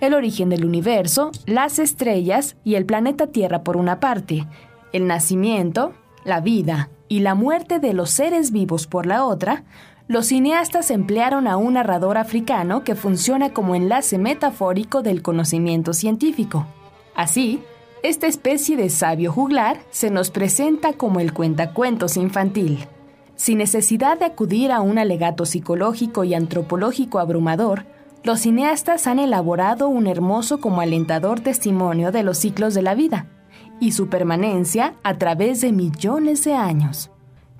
el 0.00 0.14
origen 0.14 0.48
del 0.48 0.64
universo, 0.64 1.30
las 1.44 1.78
estrellas 1.78 2.56
y 2.64 2.76
el 2.76 2.86
planeta 2.86 3.26
Tierra 3.26 3.62
por 3.62 3.76
una 3.76 4.00
parte, 4.00 4.46
el 4.94 5.06
nacimiento, 5.06 5.92
la 6.24 6.40
vida 6.40 6.88
y 7.08 7.20
la 7.20 7.34
muerte 7.34 7.80
de 7.80 7.92
los 7.92 8.08
seres 8.08 8.50
vivos 8.50 8.86
por 8.86 9.04
la 9.04 9.26
otra, 9.26 9.64
los 10.08 10.26
cineastas 10.26 10.90
emplearon 10.90 11.46
a 11.46 11.58
un 11.58 11.74
narrador 11.74 12.16
africano 12.16 12.82
que 12.82 12.94
funciona 12.94 13.52
como 13.52 13.74
enlace 13.74 14.16
metafórico 14.16 15.02
del 15.02 15.20
conocimiento 15.20 15.92
científico. 15.92 16.66
Así, 17.14 17.62
esta 18.02 18.26
especie 18.26 18.78
de 18.78 18.88
sabio 18.88 19.32
juglar 19.32 19.80
se 19.90 20.10
nos 20.10 20.30
presenta 20.30 20.94
como 20.94 21.20
el 21.20 21.34
cuentacuentos 21.34 22.16
infantil. 22.16 22.86
Sin 23.36 23.58
necesidad 23.58 24.18
de 24.18 24.24
acudir 24.24 24.72
a 24.72 24.80
un 24.80 24.98
alegato 24.98 25.44
psicológico 25.44 26.24
y 26.24 26.32
antropológico 26.32 27.18
abrumador, 27.18 27.84
los 28.24 28.40
cineastas 28.40 29.06
han 29.06 29.18
elaborado 29.18 29.88
un 29.88 30.06
hermoso 30.06 30.58
como 30.58 30.80
alentador 30.80 31.40
testimonio 31.40 32.12
de 32.12 32.22
los 32.22 32.38
ciclos 32.38 32.72
de 32.72 32.82
la 32.82 32.94
vida 32.94 33.26
y 33.78 33.92
su 33.92 34.08
permanencia 34.08 34.94
a 35.02 35.18
través 35.18 35.60
de 35.60 35.70
millones 35.70 36.44
de 36.44 36.54
años. 36.54 37.10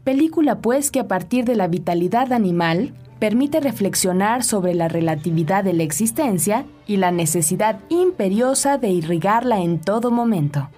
Película 0.09 0.63
pues 0.63 0.91
que 0.91 1.01
a 1.01 1.07
partir 1.07 1.45
de 1.45 1.55
la 1.55 1.69
vitalidad 1.69 2.33
animal, 2.33 2.95
permite 3.19 3.61
reflexionar 3.61 4.43
sobre 4.43 4.73
la 4.73 4.89
relatividad 4.89 5.63
de 5.63 5.75
la 5.75 5.83
existencia 5.83 6.65
y 6.87 6.97
la 6.97 7.11
necesidad 7.11 7.81
imperiosa 7.91 8.79
de 8.79 8.89
irrigarla 8.89 9.61
en 9.61 9.79
todo 9.79 10.11
momento. 10.11 10.71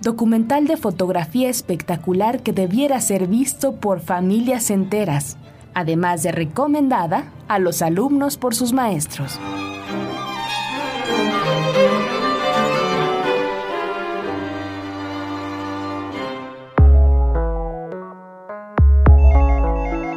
Documental 0.00 0.66
de 0.66 0.78
fotografía 0.78 1.50
espectacular 1.50 2.42
que 2.42 2.54
debiera 2.54 2.98
ser 3.02 3.26
visto 3.26 3.76
por 3.76 4.00
familias 4.00 4.70
enteras, 4.70 5.36
además 5.74 6.22
de 6.22 6.32
recomendada 6.32 7.30
a 7.48 7.58
los 7.58 7.82
alumnos 7.82 8.38
por 8.38 8.54
sus 8.54 8.72
maestros. 8.72 9.38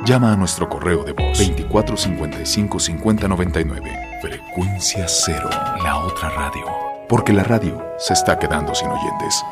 Llama 0.05 0.33
a 0.33 0.35
nuestro 0.35 0.69
correo 0.69 1.03
de 1.03 1.13
voz 1.13 1.39
2455 1.39 2.79
5099. 2.79 4.19
Frecuencia 4.21 5.07
cero, 5.07 5.49
la 5.83 5.97
otra 5.97 6.29
radio. 6.29 6.63
Porque 7.09 7.33
la 7.33 7.43
radio 7.43 7.83
se 7.97 8.13
está 8.13 8.37
quedando 8.37 8.75
sin 8.75 8.87
oyentes. 8.87 9.43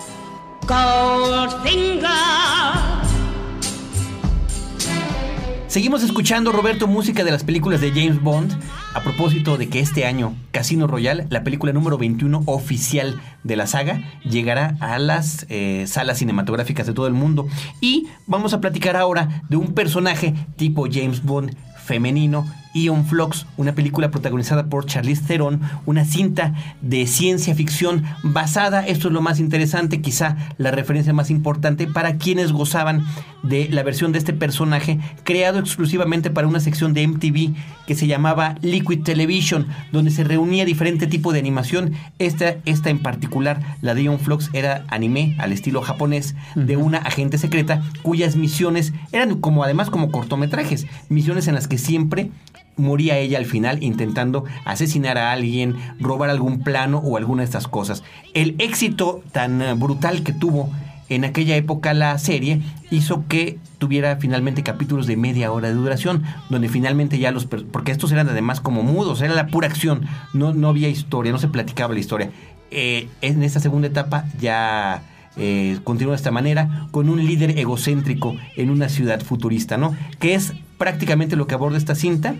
Seguimos 5.73 6.03
escuchando, 6.03 6.51
Roberto, 6.51 6.85
música 6.85 7.23
de 7.23 7.31
las 7.31 7.43
películas 7.43 7.81
de 7.81 7.89
James 7.89 8.21
Bond. 8.21 8.55
A 8.93 9.01
propósito 9.01 9.57
de 9.57 9.69
que 9.69 9.79
este 9.79 10.05
año 10.05 10.35
Casino 10.51 10.85
Royale, 10.85 11.25
la 11.31 11.43
película 11.43 11.73
número 11.73 11.97
21 11.97 12.43
oficial 12.45 13.19
de 13.43 13.55
la 13.55 13.65
saga, 13.65 13.99
llegará 14.23 14.77
a 14.81 14.99
las 14.99 15.47
eh, 15.49 15.85
salas 15.87 16.19
cinematográficas 16.19 16.85
de 16.85 16.93
todo 16.93 17.07
el 17.07 17.13
mundo. 17.13 17.47
Y 17.81 18.05
vamos 18.27 18.53
a 18.53 18.61
platicar 18.61 18.95
ahora 18.95 19.41
de 19.49 19.57
un 19.57 19.73
personaje 19.73 20.35
tipo 20.57 20.85
James 20.91 21.23
Bond 21.23 21.55
femenino 21.83 22.45
Ion 22.73 23.05
Flux, 23.05 23.45
una 23.57 23.73
película 23.73 24.11
protagonizada 24.11 24.67
por 24.67 24.85
Charlize 24.85 25.23
Theron, 25.23 25.61
una 25.85 26.05
cinta 26.05 26.53
de 26.81 27.07
ciencia 27.07 27.55
ficción 27.55 28.03
basada, 28.23 28.85
esto 28.85 29.07
es 29.07 29.13
lo 29.13 29.21
más 29.21 29.39
interesante, 29.39 30.01
quizá 30.01 30.37
la 30.57 30.71
referencia 30.71 31.13
más 31.13 31.29
importante 31.29 31.87
para 31.87 32.17
quienes 32.17 32.51
gozaban 32.51 33.05
de 33.43 33.67
la 33.69 33.83
versión 33.83 34.11
de 34.11 34.19
este 34.19 34.33
personaje 34.33 34.99
creado 35.23 35.59
exclusivamente 35.59 36.29
para 36.29 36.47
una 36.47 36.59
sección 36.59 36.93
de 36.93 37.07
MTV 37.07 37.53
que 37.85 37.95
se 37.95 38.07
llamaba 38.07 38.55
Liquid 38.61 39.03
Television, 39.03 39.67
donde 39.91 40.11
se 40.11 40.23
reunía 40.23 40.65
diferente 40.65 41.07
tipo 41.07 41.33
de 41.33 41.39
animación. 41.39 41.93
Esta, 42.19 42.55
esta 42.65 42.89
en 42.89 42.99
particular, 42.99 43.77
la 43.81 43.93
de 43.93 44.03
Ion 44.03 44.19
Flux, 44.19 44.49
era 44.53 44.85
anime 44.87 45.35
al 45.39 45.51
estilo 45.51 45.81
japonés 45.81 46.35
de 46.55 46.77
una 46.77 46.99
agente 46.99 47.37
secreta 47.37 47.83
cuyas 48.01 48.35
misiones 48.35 48.93
eran 49.11 49.39
como 49.39 49.63
además 49.63 49.89
como 49.89 50.11
cortometrajes, 50.11 50.87
misiones 51.09 51.47
en 51.47 51.55
las 51.55 51.67
que 51.67 51.77
siempre 51.77 52.31
moría 52.75 53.17
ella 53.17 53.37
al 53.37 53.45
final 53.45 53.83
intentando 53.83 54.45
asesinar 54.65 55.17
a 55.17 55.31
alguien, 55.31 55.75
robar 55.99 56.29
algún 56.29 56.61
plano 56.61 56.99
o 56.99 57.17
alguna 57.17 57.41
de 57.41 57.45
estas 57.45 57.67
cosas. 57.67 58.03
El 58.33 58.55
éxito 58.59 59.21
tan 59.31 59.61
eh, 59.61 59.73
brutal 59.73 60.23
que 60.23 60.33
tuvo 60.33 60.69
en 61.09 61.25
aquella 61.25 61.55
época 61.55 61.93
la 61.93 62.17
serie 62.17 62.61
hizo 62.89 63.25
que 63.27 63.59
tuviera 63.77 64.17
finalmente 64.17 64.63
capítulos 64.63 65.05
de 65.05 65.17
media 65.17 65.51
hora 65.51 65.67
de 65.67 65.73
duración, 65.75 66.23
donde 66.49 66.69
finalmente 66.69 67.19
ya 67.19 67.31
los... 67.31 67.45
porque 67.45 67.91
estos 67.91 68.11
eran 68.11 68.29
además 68.29 68.61
como 68.61 68.83
mudos, 68.83 69.21
era 69.21 69.33
la 69.33 69.47
pura 69.47 69.67
acción, 69.67 70.05
no, 70.33 70.53
no 70.53 70.69
había 70.69 70.89
historia, 70.89 71.31
no 71.31 71.37
se 71.37 71.49
platicaba 71.49 71.93
la 71.93 71.99
historia. 71.99 72.31
Eh, 72.71 73.09
en 73.21 73.43
esta 73.43 73.59
segunda 73.59 73.87
etapa 73.87 74.25
ya... 74.39 75.03
Eh, 75.35 75.79
continúa 75.83 76.11
de 76.11 76.17
esta 76.17 76.29
manera 76.29 76.85
con 76.91 77.09
un 77.09 77.25
líder 77.25 77.57
egocéntrico 77.57 78.35
en 78.55 78.69
una 78.69 78.87
ciudad 78.87 79.19
futurista, 79.19 79.77
¿no? 79.77 79.95
Que 80.19 80.35
es 80.35 80.53
prácticamente 80.77 81.35
lo 81.35 81.47
que 81.47 81.55
aborda 81.55 81.75
esta 81.75 81.95
cinta 81.95 82.35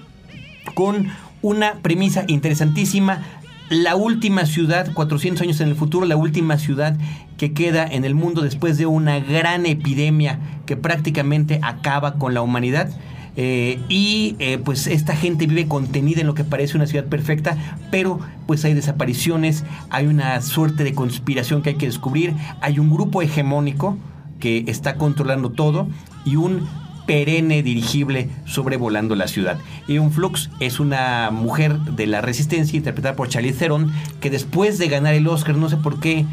con 0.74 1.08
una 1.42 1.76
premisa 1.82 2.24
interesantísima. 2.28 3.24
La 3.70 3.96
última 3.96 4.46
ciudad, 4.46 4.94
400 4.94 5.42
años 5.42 5.62
en 5.62 5.70
el 5.70 5.76
futuro, 5.76 6.06
la 6.06 6.18
última 6.18 6.58
ciudad 6.58 6.98
que 7.38 7.54
queda 7.54 7.86
en 7.86 8.06
el 8.06 8.16
mundo 8.16 8.42
después 8.42 8.78
de 8.78 8.86
una 8.86 9.20
gran 9.20 9.66
epidemia 9.66 10.40
que 10.66 10.76
prácticamente 10.76 11.60
acaba 11.62 12.16
con 12.16 12.34
la 12.34 12.42
humanidad. 12.42 12.90
Eh, 13.36 13.80
y 13.90 14.36
eh, 14.38 14.60
pues 14.64 14.86
esta 14.86 15.16
gente 15.16 15.48
vive 15.48 15.68
contenida 15.68 16.22
en 16.22 16.28
lo 16.28 16.36
que 16.36 16.44
parece 16.44 16.78
una 16.78 16.86
ciudad 16.86 17.06
perfecta, 17.06 17.58
pero 17.90 18.20
pues 18.46 18.64
hay 18.64 18.76
desapariciones, 18.76 19.64
hay 19.90 20.06
una 20.06 20.40
suerte 20.42 20.84
de 20.84 20.94
conspiración 20.94 21.64
que 21.64 21.72
hay 21.72 21.76
que 21.76 21.88
descubrir, 21.88 22.36
hay 22.62 22.78
un 22.78 22.92
grupo 22.92 23.24
hegemónico 23.24 23.98
que 24.40 24.66
está 24.68 24.96
controlando 24.96 25.50
todo 25.50 25.88
y 26.26 26.36
un 26.36 26.68
perenne 27.06 27.64
dirigible 27.64 28.30
sobrevolando 28.46 29.16
la 29.16 29.28
ciudad. 29.28 29.58
un 29.88 30.12
Flux 30.12 30.50
es 30.60 30.80
una 30.80 31.30
mujer 31.32 31.78
de 31.80 32.08
la 32.08 32.22
resistencia 32.22 32.78
interpretada 32.78 33.16
por 33.16 33.30
Charlize 33.30 33.60
Theron 33.60 33.92
que 34.20 34.30
después 34.30 34.78
de 34.78 34.88
ganar 34.88 35.14
el 35.14 35.28
Oscar, 35.28 35.56
no 35.56 35.70
sé 35.70 35.78
por 35.78 36.00
qué 36.00 36.26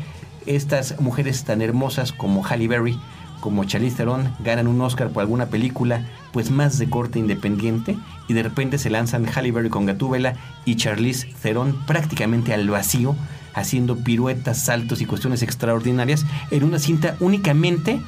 estas 0.47 1.01
mujeres 1.01 1.45
tan 1.45 1.63
hermosas 1.63 2.13
como 2.13 2.43
Halle 2.43 2.69
Berry, 2.69 2.99
como 3.41 3.65
Charlize 3.65 3.97
Theron 3.97 4.33
ganan 4.41 4.67
un 4.67 4.81
Oscar 4.81 5.11
por 5.11 5.23
alguna 5.23 5.47
película 5.47 6.07
pues 6.33 6.51
más 6.51 6.79
de 6.79 6.89
corte 6.89 7.19
independiente 7.19 7.97
y 8.29 8.35
de 8.35 8.43
repente 8.43 8.79
se 8.79 8.91
lanzan 8.91 9.27
Halle 9.27 9.53
Berry 9.53 9.71
con 9.71 9.87
Gatúbela 9.87 10.35
y 10.65 10.77
Charlize 10.77 11.29
Theron 11.43 11.75
prácticamente 11.87 12.53
al 12.55 12.69
vacío 12.69 13.17
haciendo 13.55 13.97
piruetas, 13.97 14.59
saltos 14.59 15.01
y 15.01 15.07
cuestiones 15.07 15.43
extraordinarias 15.43 16.25
en 16.51 16.65
una 16.65 16.79
cinta 16.79 17.17
únicamente 17.21 18.01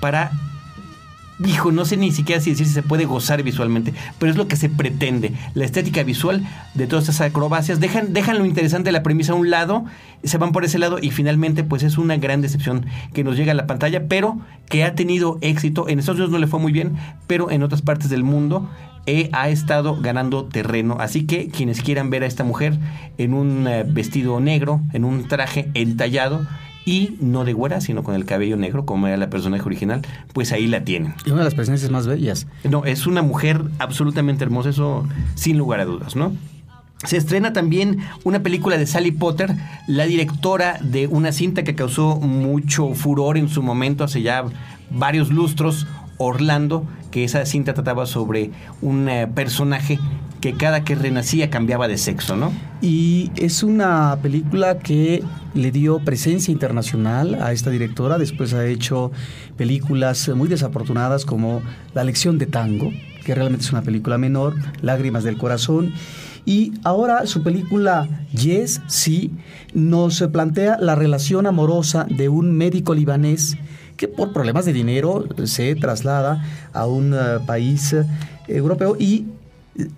para 0.00 0.32
hijo, 1.44 1.72
no 1.72 1.84
sé 1.84 1.96
ni 1.96 2.12
siquiera 2.12 2.40
si 2.40 2.50
decir 2.50 2.66
si 2.66 2.72
se 2.72 2.82
puede 2.82 3.04
gozar 3.04 3.42
visualmente, 3.42 3.94
pero 4.18 4.30
es 4.30 4.36
lo 4.36 4.48
que 4.48 4.56
se 4.56 4.68
pretende. 4.68 5.32
La 5.54 5.64
estética 5.64 6.02
visual 6.02 6.46
de 6.74 6.86
todas 6.86 7.08
estas 7.08 7.28
acrobacias 7.28 7.80
dejan, 7.80 8.12
dejan 8.12 8.38
lo 8.38 8.44
interesante 8.44 8.88
de 8.88 8.92
la 8.92 9.02
premisa 9.02 9.32
a 9.32 9.36
un 9.36 9.50
lado, 9.50 9.84
se 10.24 10.38
van 10.38 10.52
por 10.52 10.64
ese 10.64 10.78
lado 10.78 10.98
y 11.00 11.10
finalmente 11.10 11.64
pues 11.64 11.82
es 11.82 11.98
una 11.98 12.16
gran 12.16 12.40
decepción 12.40 12.86
que 13.12 13.24
nos 13.24 13.36
llega 13.36 13.52
a 13.52 13.54
la 13.54 13.66
pantalla, 13.66 14.08
pero 14.08 14.38
que 14.68 14.84
ha 14.84 14.94
tenido 14.94 15.38
éxito. 15.40 15.88
En 15.88 15.98
Estados 15.98 16.18
Unidos 16.18 16.32
no 16.32 16.38
le 16.38 16.46
fue 16.46 16.60
muy 16.60 16.72
bien, 16.72 16.96
pero 17.26 17.50
en 17.50 17.62
otras 17.62 17.82
partes 17.82 18.10
del 18.10 18.24
mundo 18.24 18.68
eh, 19.06 19.30
ha 19.32 19.48
estado 19.48 19.96
ganando 20.00 20.44
terreno. 20.44 20.96
Así 21.00 21.26
que 21.26 21.48
quienes 21.48 21.80
quieran 21.82 22.10
ver 22.10 22.24
a 22.24 22.26
esta 22.26 22.44
mujer 22.44 22.78
en 23.16 23.32
un 23.32 23.66
eh, 23.66 23.84
vestido 23.86 24.38
negro, 24.40 24.82
en 24.92 25.04
un 25.04 25.28
traje 25.28 25.70
entallado, 25.74 26.46
y 26.88 27.18
no 27.20 27.44
de 27.44 27.52
güera, 27.52 27.82
sino 27.82 28.02
con 28.02 28.14
el 28.14 28.24
cabello 28.24 28.56
negro, 28.56 28.86
como 28.86 29.08
era 29.08 29.18
la 29.18 29.28
personaje 29.28 29.62
original, 29.62 30.00
pues 30.32 30.52
ahí 30.52 30.66
la 30.66 30.84
tienen. 30.84 31.12
Y 31.26 31.30
una 31.30 31.40
de 31.40 31.44
las 31.44 31.54
presencias 31.54 31.90
más 31.90 32.06
bellas. 32.06 32.46
No, 32.64 32.86
es 32.86 33.06
una 33.06 33.20
mujer 33.20 33.62
absolutamente 33.78 34.42
hermosa, 34.42 34.70
eso 34.70 35.06
sin 35.34 35.58
lugar 35.58 35.80
a 35.80 35.84
dudas, 35.84 36.16
¿no? 36.16 36.32
Se 37.04 37.18
estrena 37.18 37.52
también 37.52 37.98
una 38.24 38.42
película 38.42 38.78
de 38.78 38.86
Sally 38.86 39.10
Potter, 39.10 39.54
la 39.86 40.06
directora 40.06 40.78
de 40.80 41.08
una 41.08 41.30
cinta 41.32 41.62
que 41.62 41.74
causó 41.74 42.16
mucho 42.16 42.94
furor 42.94 43.36
en 43.36 43.50
su 43.50 43.62
momento, 43.62 44.02
hace 44.02 44.22
ya 44.22 44.44
varios 44.88 45.30
lustros, 45.30 45.86
Orlando, 46.16 46.86
que 47.10 47.22
esa 47.22 47.44
cinta 47.44 47.74
trataba 47.74 48.06
sobre 48.06 48.50
un 48.80 49.10
eh, 49.10 49.26
personaje 49.26 49.98
que 50.40 50.54
cada 50.54 50.84
que 50.84 50.94
renacía 50.94 51.50
cambiaba 51.50 51.88
de 51.88 51.98
sexo, 51.98 52.36
¿no? 52.36 52.52
Y 52.80 53.30
es 53.36 53.62
una 53.62 54.18
película 54.22 54.78
que 54.78 55.22
le 55.54 55.70
dio 55.72 55.98
presencia 55.98 56.52
internacional 56.52 57.36
a 57.40 57.52
esta 57.52 57.70
directora, 57.70 58.18
después 58.18 58.54
ha 58.54 58.66
hecho 58.66 59.10
películas 59.56 60.28
muy 60.28 60.48
desafortunadas 60.48 61.24
como 61.24 61.62
La 61.94 62.04
lección 62.04 62.38
de 62.38 62.46
tango, 62.46 62.92
que 63.24 63.34
realmente 63.34 63.64
es 63.64 63.72
una 63.72 63.82
película 63.82 64.16
menor, 64.18 64.54
Lágrimas 64.80 65.24
del 65.24 65.38
corazón, 65.38 65.92
y 66.46 66.72
ahora 66.84 67.26
su 67.26 67.42
película 67.42 68.08
Yes, 68.32 68.80
sí, 68.86 69.32
nos 69.74 70.22
plantea 70.32 70.78
la 70.80 70.94
relación 70.94 71.46
amorosa 71.46 72.06
de 72.08 72.28
un 72.28 72.56
médico 72.56 72.94
libanés 72.94 73.56
que 73.96 74.06
por 74.08 74.32
problemas 74.32 74.64
de 74.64 74.72
dinero 74.72 75.26
se 75.44 75.74
traslada 75.74 76.42
a 76.72 76.86
un 76.86 77.12
eh, 77.12 77.40
país 77.44 77.92
eh, 77.92 78.06
europeo 78.46 78.96
y 78.98 79.26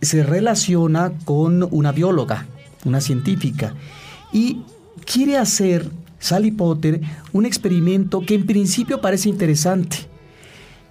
se 0.00 0.22
relaciona 0.22 1.12
con 1.24 1.66
una 1.70 1.92
bióloga, 1.92 2.46
una 2.84 3.00
científica, 3.00 3.74
y 4.32 4.62
quiere 5.04 5.36
hacer 5.36 5.90
Sally 6.18 6.50
Potter 6.50 7.00
un 7.32 7.46
experimento 7.46 8.20
que 8.20 8.34
en 8.34 8.46
principio 8.46 9.00
parece 9.00 9.28
interesante. 9.28 9.96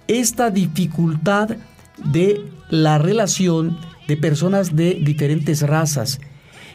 Esta 0.08 0.50
dificultad 0.50 1.56
de 2.04 2.44
la 2.68 2.98
relación 2.98 3.78
de 4.08 4.16
personas 4.16 4.74
de 4.74 4.94
diferentes 4.94 5.62
razas. 5.62 6.20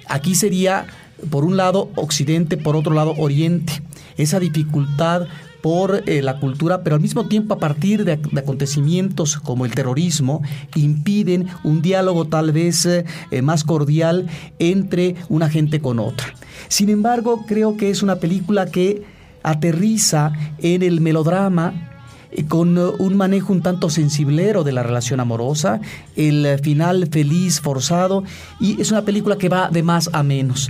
Aquí 0.07 0.35
sería, 0.35 0.87
por 1.29 1.43
un 1.43 1.57
lado, 1.57 1.91
Occidente, 1.95 2.55
por 2.57 2.75
otro 2.75 2.93
lado, 2.93 3.13
Oriente. 3.17 3.81
Esa 4.17 4.39
dificultad 4.39 5.27
por 5.65 6.03
eh, 6.05 6.21
la 6.21 6.39
cultura, 6.39 6.83
pero 6.83 6.95
al 6.95 7.01
mismo 7.01 7.25
tiempo 7.25 7.55
a 7.55 7.57
partir 7.57 8.05
de, 8.05 8.19
acontecimientos 8.37 9.37
como 9.37 9.65
el 9.65 9.73
terrorismo, 9.73 10.43
impiden 10.75 11.47
un 11.63 11.81
diálogo 11.81 12.25
tal 12.25 12.51
vez 12.51 12.85
eh, 12.85 13.03
más 13.41 13.63
cordial 13.63 14.27
entre 14.59 15.15
una 15.27 15.49
gente 15.49 15.79
con 15.81 15.97
otra. 15.97 16.27
Sin 16.67 16.89
embargo, 16.89 17.45
creo 17.47 17.77
que 17.77 17.89
es 17.89 18.03
una 18.03 18.17
película 18.17 18.67
que 18.67 19.01
aterriza 19.41 20.33
en 20.59 20.83
el 20.83 21.01
melodrama, 21.01 21.89
eh, 22.31 22.45
con 22.45 22.77
un 22.77 23.17
manejo 23.17 23.51
un 23.51 23.63
tanto 23.63 23.89
sensiblero 23.89 24.63
de 24.63 24.71
la 24.71 24.83
relación 24.83 25.19
amorosa, 25.19 25.81
el 26.15 26.45
eh, 26.45 26.57
final 26.59 27.07
feliz, 27.11 27.59
forzado, 27.59 28.23
y 28.59 28.79
es 28.79 28.91
una 28.91 29.01
película 29.01 29.37
que 29.39 29.49
va 29.49 29.69
de 29.69 29.81
más 29.81 30.11
a 30.13 30.21
menos. 30.21 30.69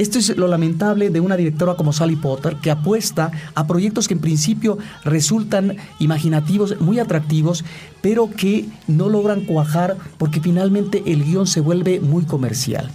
Esto 0.00 0.18
es 0.18 0.34
lo 0.34 0.48
lamentable 0.48 1.10
de 1.10 1.20
una 1.20 1.36
directora 1.36 1.74
como 1.74 1.92
Sally 1.92 2.16
Potter, 2.16 2.56
que 2.56 2.70
apuesta 2.70 3.32
a 3.54 3.66
proyectos 3.66 4.08
que 4.08 4.14
en 4.14 4.20
principio 4.20 4.78
resultan 5.04 5.76
imaginativos, 5.98 6.80
muy 6.80 6.98
atractivos, 6.98 7.66
pero 8.00 8.30
que 8.30 8.64
no 8.86 9.10
logran 9.10 9.42
cuajar 9.42 9.98
porque 10.16 10.40
finalmente 10.40 11.02
el 11.04 11.22
guion 11.22 11.46
se 11.46 11.60
vuelve 11.60 12.00
muy 12.00 12.24
comercial. 12.24 12.90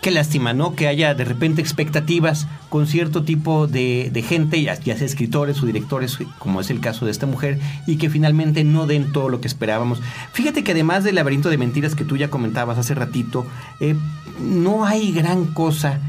Qué 0.00 0.10
lástima, 0.10 0.54
¿no? 0.54 0.74
Que 0.74 0.88
haya 0.88 1.12
de 1.12 1.26
repente 1.26 1.60
expectativas 1.60 2.46
con 2.70 2.86
cierto 2.86 3.24
tipo 3.24 3.66
de, 3.66 4.24
gente, 4.26 4.62
ya, 4.62 4.76
sea 4.76 4.94
escritores 5.04 5.62
o 5.62 5.66
directores, 5.66 6.16
como 6.38 6.62
es 6.62 6.70
el 6.70 6.80
caso 6.80 7.04
de 7.04 7.10
esta 7.10 7.26
mujer, 7.26 7.58
y 7.86 7.96
que 7.96 8.08
finalmente 8.08 8.64
no 8.64 8.86
den 8.86 9.12
todo 9.12 9.28
lo 9.28 9.42
que 9.42 9.48
esperábamos. 9.48 10.00
Fíjate 10.32 10.64
que 10.64 10.72
además 10.72 11.04
del 11.04 11.16
laberinto 11.16 11.50
de 11.50 11.58
mentiras 11.58 11.94
que 11.94 12.06
tú 12.06 12.16
ya 12.16 12.30
comentabas 12.30 12.78
hace 12.78 12.94
ratito, 12.94 13.44
eh, 13.80 13.96
no 14.40 14.86
hay 14.86 15.12
gran 15.12 15.44
cosa 15.44 16.00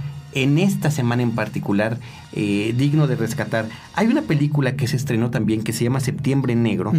en 0.43 0.57
esta 0.57 0.91
semana 0.91 1.23
en 1.23 1.31
particular 1.31 1.97
eh, 2.33 2.73
digno 2.77 3.07
de 3.07 3.15
rescatar. 3.15 3.65
Hay 3.95 4.07
una 4.07 4.21
película 4.21 4.75
que 4.75 4.87
se 4.87 4.95
estrenó 4.95 5.31
también 5.31 5.63
que 5.63 5.73
se 5.73 5.83
llama 5.83 5.99
Septiembre 5.99 6.55
Negro. 6.55 6.93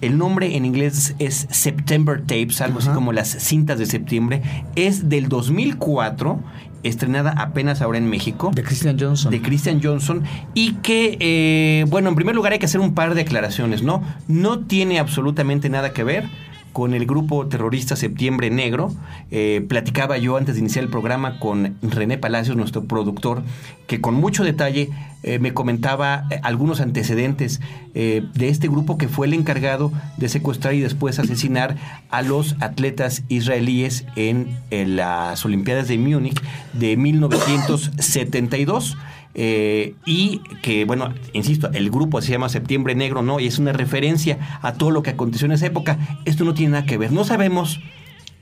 El 0.00 0.18
nombre 0.18 0.56
en 0.56 0.64
inglés 0.64 1.14
es 1.18 1.46
September 1.50 2.20
Tapes, 2.20 2.60
algo 2.60 2.80
así 2.80 2.88
como 2.90 3.12
las 3.12 3.28
cintas 3.28 3.78
de 3.78 3.86
septiembre. 3.86 4.42
Es 4.74 5.08
del 5.08 5.28
2004 5.28 6.40
estrenada 6.82 7.30
apenas 7.38 7.80
ahora 7.80 7.98
en 7.98 8.08
México. 8.08 8.50
De 8.54 8.62
Christian 8.62 8.98
Johnson. 8.98 9.30
De 9.30 9.40
Christian 9.40 9.80
Johnson. 9.82 10.24
Y 10.54 10.74
que, 10.74 11.16
eh, 11.20 11.84
bueno, 11.88 12.08
en 12.08 12.14
primer 12.14 12.34
lugar 12.34 12.52
hay 12.52 12.58
que 12.58 12.66
hacer 12.66 12.80
un 12.80 12.94
par 12.94 13.14
de 13.14 13.22
aclaraciones, 13.22 13.82
¿no? 13.82 14.02
No 14.28 14.60
tiene 14.60 14.98
absolutamente 14.98 15.68
nada 15.68 15.92
que 15.92 16.04
ver 16.04 16.28
con 16.72 16.94
el 16.94 17.06
grupo 17.06 17.46
terrorista 17.46 17.96
Septiembre 17.96 18.50
Negro. 18.50 18.92
Eh, 19.30 19.64
platicaba 19.68 20.18
yo 20.18 20.36
antes 20.36 20.54
de 20.54 20.60
iniciar 20.60 20.84
el 20.84 20.90
programa 20.90 21.38
con 21.38 21.76
René 21.82 22.18
Palacios, 22.18 22.56
nuestro 22.56 22.84
productor, 22.84 23.42
que 23.86 24.00
con 24.00 24.14
mucho 24.14 24.44
detalle 24.44 24.90
eh, 25.22 25.38
me 25.38 25.54
comentaba 25.54 26.24
eh, 26.30 26.40
algunos 26.42 26.80
antecedentes 26.80 27.60
de 27.94 28.48
este 28.48 28.68
grupo 28.68 28.96
que 28.96 29.06
fue 29.06 29.26
el 29.26 29.34
encargado 29.34 29.92
de 30.16 30.30
secuestrar 30.30 30.72
y 30.72 30.80
después 30.80 31.18
asesinar 31.18 31.76
a 32.08 32.22
los 32.22 32.56
atletas 32.60 33.22
israelíes 33.28 34.06
en, 34.16 34.56
en 34.70 34.96
las 34.96 35.44
Olimpiadas 35.44 35.88
de 35.88 35.98
Múnich 35.98 36.40
de 36.72 36.96
1972. 36.96 38.96
Eh, 39.34 39.94
y 40.04 40.40
que, 40.62 40.84
bueno, 40.84 41.12
insisto, 41.32 41.70
el 41.72 41.90
grupo 41.90 42.20
se 42.20 42.32
llama 42.32 42.48
Septiembre 42.48 42.94
Negro, 42.94 43.22
¿no? 43.22 43.40
Y 43.40 43.46
es 43.46 43.58
una 43.58 43.72
referencia 43.72 44.58
a 44.62 44.74
todo 44.74 44.90
lo 44.90 45.02
que 45.02 45.10
aconteció 45.10 45.46
en 45.46 45.52
esa 45.52 45.66
época. 45.66 45.98
Esto 46.24 46.44
no 46.44 46.54
tiene 46.54 46.72
nada 46.72 46.86
que 46.86 46.98
ver. 46.98 47.12
No 47.12 47.24
sabemos, 47.24 47.80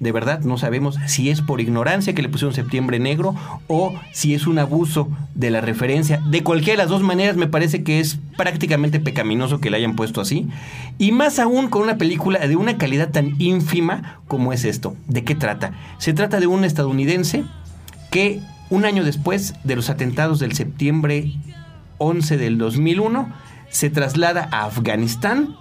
de 0.01 0.13
verdad, 0.13 0.41
no 0.41 0.59
sabemos 0.59 0.99
si 1.07 1.31
es 1.31 1.43
por 1.43 1.61
ignorancia 1.61 2.15
que 2.15 2.23
le 2.23 2.29
pusieron 2.29 2.55
Septiembre 2.55 2.99
Negro 2.99 3.37
o 3.69 3.95
si 4.13 4.35
es 4.35 4.47
un 4.47 4.59
abuso 4.59 5.09
de 5.35 5.51
la 5.51 5.61
referencia. 5.61 6.21
De 6.27 6.43
cualquiera 6.43 6.73
de 6.73 6.85
las 6.85 6.91
dos 6.91 7.03
maneras, 7.03 7.37
me 7.37 7.47
parece 7.47 7.85
que 7.85 8.01
es 8.01 8.19
prácticamente 8.37 8.99
pecaminoso 8.99 9.61
que 9.61 9.71
le 9.71 9.77
hayan 9.77 9.95
puesto 9.95 10.21
así. 10.21 10.49
Y 10.99 11.13
más 11.13 11.39
aún 11.39 11.69
con 11.69 11.83
una 11.83 11.99
película 11.99 12.41
de 12.41 12.57
una 12.57 12.79
calidad 12.79 13.11
tan 13.11 13.41
ínfima 13.41 14.21
como 14.27 14.53
es 14.53 14.65
esto. 14.65 14.97
¿De 15.07 15.23
qué 15.23 15.37
trata? 15.37 15.73
Se 15.99 16.13
trata 16.15 16.41
de 16.41 16.49
un 16.49 16.65
estadounidense 16.65 17.45
que 18.11 18.41
un 18.71 18.85
año 18.85 19.05
después 19.05 19.55
de 19.65 19.77
los 19.77 19.91
atentados 19.91 20.39
del 20.39 20.55
septiembre 20.55 21.33
11 21.99 22.39
del 22.39 22.57
2001, 22.57 23.29
se 23.69 23.91
traslada 23.91 24.49
a 24.51 24.65
Afganistán, 24.65 25.57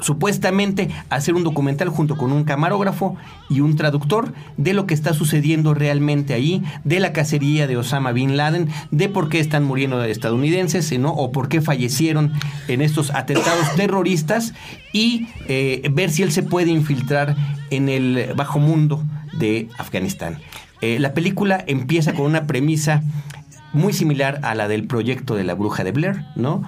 supuestamente 0.00 0.90
a 1.10 1.16
hacer 1.16 1.34
un 1.34 1.44
documental 1.44 1.88
junto 1.88 2.16
con 2.16 2.32
un 2.32 2.44
camarógrafo 2.44 3.16
y 3.48 3.60
un 3.60 3.76
traductor 3.76 4.32
de 4.56 4.72
lo 4.72 4.86
que 4.86 4.94
está 4.94 5.12
sucediendo 5.12 5.74
realmente 5.74 6.34
ahí, 6.34 6.62
de 6.84 7.00
la 7.00 7.12
cacería 7.12 7.66
de 7.66 7.76
Osama 7.76 8.12
Bin 8.12 8.36
Laden, 8.36 8.68
de 8.90 9.08
por 9.08 9.28
qué 9.28 9.40
están 9.40 9.64
muriendo 9.64 10.02
estadounidenses 10.04 10.96
¿no? 10.98 11.12
o 11.12 11.32
por 11.32 11.48
qué 11.48 11.60
fallecieron 11.60 12.32
en 12.68 12.80
estos 12.80 13.12
atentados 13.14 13.74
terroristas 13.76 14.54
y 14.92 15.26
eh, 15.46 15.88
ver 15.92 16.10
si 16.10 16.22
él 16.22 16.32
se 16.32 16.42
puede 16.42 16.70
infiltrar 16.70 17.36
en 17.70 17.88
el 17.88 18.34
bajo 18.34 18.58
mundo 18.58 19.02
de 19.38 19.68
Afganistán. 19.78 20.38
Eh, 20.80 20.98
la 20.98 21.14
película 21.14 21.62
empieza 21.66 22.12
con 22.14 22.26
una 22.26 22.46
premisa 22.46 23.02
muy 23.72 23.92
similar 23.92 24.40
a 24.42 24.54
la 24.54 24.68
del 24.68 24.86
proyecto 24.86 25.34
de 25.34 25.44
la 25.44 25.54
bruja 25.54 25.84
de 25.84 25.92
Blair, 25.92 26.24
¿no? 26.36 26.62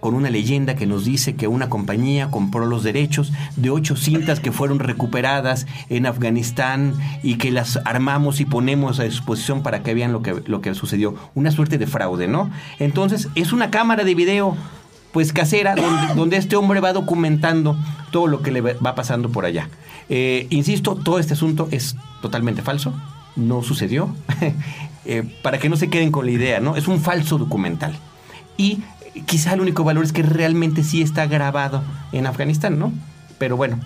con 0.00 0.14
una 0.14 0.30
leyenda 0.30 0.74
que 0.74 0.86
nos 0.86 1.04
dice 1.04 1.36
que 1.36 1.46
una 1.46 1.68
compañía 1.68 2.30
compró 2.30 2.66
los 2.66 2.82
derechos 2.82 3.32
de 3.56 3.70
ocho 3.70 3.96
cintas 3.96 4.40
que 4.40 4.50
fueron 4.50 4.78
recuperadas 4.78 5.66
en 5.88 6.06
Afganistán 6.06 6.94
y 7.22 7.36
que 7.36 7.50
las 7.50 7.78
armamos 7.84 8.40
y 8.40 8.46
ponemos 8.46 8.98
a 8.98 9.04
disposición 9.04 9.62
para 9.62 9.82
que 9.82 9.94
vean 9.94 10.12
lo 10.12 10.22
que, 10.22 10.42
lo 10.46 10.60
que 10.62 10.74
sucedió. 10.74 11.14
Una 11.34 11.50
suerte 11.50 11.78
de 11.78 11.86
fraude, 11.86 12.28
¿no? 12.28 12.50
Entonces, 12.78 13.28
es 13.34 13.52
una 13.52 13.70
cámara 13.70 14.04
de 14.04 14.14
video 14.14 14.56
pues 15.12 15.32
casera 15.32 15.74
donde, 16.14 16.36
este 16.36 16.56
hombre 16.56 16.80
va 16.80 16.92
documentando 16.92 17.76
todo 18.12 18.26
lo 18.26 18.42
que 18.42 18.52
le 18.52 18.60
va 18.60 18.94
pasando 18.94 19.28
por 19.30 19.44
allá. 19.44 19.68
Eh, 20.08 20.46
insisto, 20.50 20.94
todo 20.96 21.18
este 21.18 21.34
asunto 21.34 21.68
es 21.70 21.96
totalmente 22.22 22.62
falso 22.62 22.94
no 23.36 23.62
sucedió, 23.62 24.14
eh, 25.04 25.22
para 25.42 25.58
que 25.58 25.68
no 25.68 25.76
se 25.76 25.90
queden 25.90 26.12
con 26.12 26.26
la 26.26 26.32
idea, 26.32 26.60
¿no? 26.60 26.76
Es 26.76 26.88
un 26.88 27.00
falso 27.00 27.38
documental. 27.38 27.96
Y 28.56 28.82
quizá 29.26 29.54
el 29.54 29.60
único 29.60 29.84
valor 29.84 30.04
es 30.04 30.12
que 30.12 30.22
realmente 30.22 30.84
sí 30.84 31.02
está 31.02 31.26
grabado 31.26 31.82
en 32.12 32.26
Afganistán, 32.26 32.78
¿no? 32.78 32.92
Pero 33.38 33.56
bueno, 33.56 33.78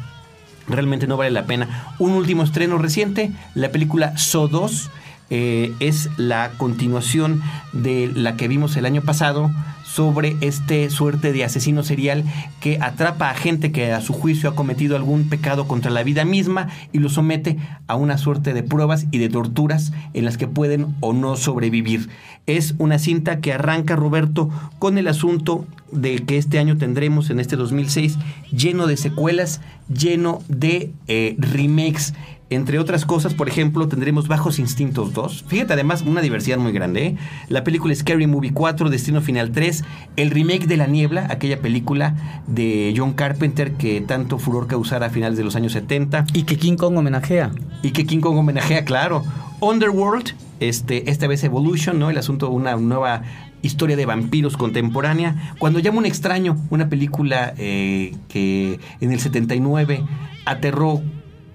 realmente 0.69 1.07
no 1.07 1.17
vale 1.17 1.31
la 1.31 1.47
pena. 1.47 1.95
Un 1.99 2.13
último 2.13 2.43
estreno 2.43 2.79
reciente, 2.79 3.33
la 3.55 3.71
película 3.71 4.17
So 4.19 4.49
2, 4.49 4.91
eh, 5.31 5.73
es 5.81 6.11
la 6.17 6.51
continuación 6.59 7.43
de 7.73 8.11
la 8.15 8.37
que 8.37 8.49
vimos 8.49 8.77
el 8.77 8.85
año 8.85 9.03
pasado 9.03 9.51
sobre 9.95 10.37
este 10.41 10.91
suerte 10.91 11.33
de 11.33 11.45
asesino 11.45 11.85
serial 11.85 12.25
que 12.61 12.79
atrapa 12.81 13.31
a 13.31 13.35
gente 13.35 13.71
que 13.71 13.93
a 13.93 14.01
su 14.01 14.13
juicio 14.13 14.51
ha 14.51 14.57
cometido 14.57 14.97
algún 14.97 15.29
pecado 15.29 15.69
contra 15.69 15.93
la 15.93 16.03
vida 16.03 16.25
misma 16.25 16.69
y 16.93 16.99
lo 16.99 17.09
somete 17.09 17.59
a 17.87 17.95
una 17.95 18.19
suerte 18.19 18.55
de 18.55 18.65
pruebas 18.65 19.07
y 19.13 19.19
de 19.19 19.29
torturas 19.29 19.93
en 20.13 20.25
las 20.25 20.37
que 20.37 20.49
pueden 20.49 20.97
o 20.99 21.13
no 21.13 21.37
sobrevivir. 21.37 22.09
Es 22.47 22.75
una 22.79 22.99
cinta 22.99 23.41
que 23.41 23.53
arranca 23.53 23.95
Roberto 23.95 24.51
con 24.81 24.99
el 24.99 25.07
asunto 25.07 25.65
de 25.93 26.17
que 26.25 26.39
este 26.39 26.59
año 26.59 26.77
tendremos 26.77 27.31
en 27.31 27.39
este 27.39 27.55
2006 27.55 28.19
lleno 28.51 28.89
de 28.89 28.97
secuelas, 28.97 29.61
lleno 29.89 30.43
de 30.49 30.91
eh, 31.07 31.37
remakes 31.39 32.15
entre 32.55 32.79
otras 32.79 33.05
cosas, 33.05 33.35
por 33.35 33.49
ejemplo, 33.49 33.89
tendremos 33.89 34.29
Bajos 34.29 34.59
Instintos 34.59 35.13
2. 35.13 35.45
Fíjate, 35.47 35.73
además, 35.73 36.03
una 36.03 36.21
diversidad 36.21 36.59
muy 36.59 36.73
grande. 36.73 37.07
¿eh? 37.07 37.17
La 37.49 37.65
película 37.65 37.95
Scary 37.95 38.27
Movie 38.27 38.53
4, 38.53 38.91
Destino 38.91 39.21
Final 39.21 39.53
3, 39.53 39.85
el 40.17 40.31
remake 40.31 40.67
de 40.67 40.77
La 40.77 40.87
Niebla, 40.87 41.27
aquella 41.31 41.61
película 41.61 42.43
de 42.47 42.95
John 42.97 43.13
Carpenter 43.13 43.73
que 43.73 44.01
tanto 44.01 44.39
furor 44.39 44.67
causara 44.67 45.07
a 45.07 45.11
finales 45.11 45.39
de 45.39 45.45
los 45.45 45.57
años 45.57 45.73
70. 45.73 46.27
Y 46.35 46.45
que 46.45 46.57
King 46.57 46.77
Kong 46.77 46.97
homenajea. 46.97 47.51
Y 47.83 47.91
que 47.91 48.07
King 48.07 48.21
Kong 48.21 48.37
homenajea, 48.37 48.85
claro. 48.85 49.23
Underworld, 49.61 50.35
este, 50.61 51.11
esta 51.11 51.27
vez 51.27 51.45
Evolution, 51.45 51.99
¿no? 51.99 52.11
El 52.11 52.19
asunto, 52.19 52.51
una 52.51 52.77
nueva 52.77 53.23
historia 53.63 53.97
de 53.97 54.07
vampiros 54.07 54.57
contemporánea. 54.57 55.55
Cuando 55.59 55.79
llama 55.79 55.99
un 55.99 56.07
extraño, 56.07 56.59
una 56.71 56.89
película 56.89 57.55
eh, 57.57 58.15
que 58.29 58.79
en 59.01 59.13
el 59.13 59.21
79 59.21 60.05
aterró 60.45 61.03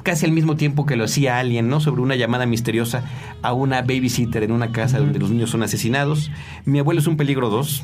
casi 0.03 0.25
al 0.25 0.31
mismo 0.31 0.55
tiempo 0.55 0.85
que 0.85 0.95
lo 0.95 1.05
hacía 1.05 1.39
Alien, 1.39 1.69
¿no? 1.69 1.79
Sobre 1.79 2.01
una 2.01 2.15
llamada 2.15 2.45
misteriosa 2.45 3.03
a 3.41 3.53
una 3.53 3.81
babysitter 3.81 4.43
en 4.43 4.51
una 4.51 4.71
casa 4.71 4.99
donde 4.99 5.19
los 5.19 5.29
niños 5.29 5.49
son 5.49 5.63
asesinados. 5.63 6.31
Mi 6.65 6.79
abuelo 6.79 7.01
es 7.01 7.07
un 7.07 7.17
peligro 7.17 7.49
2, 7.49 7.83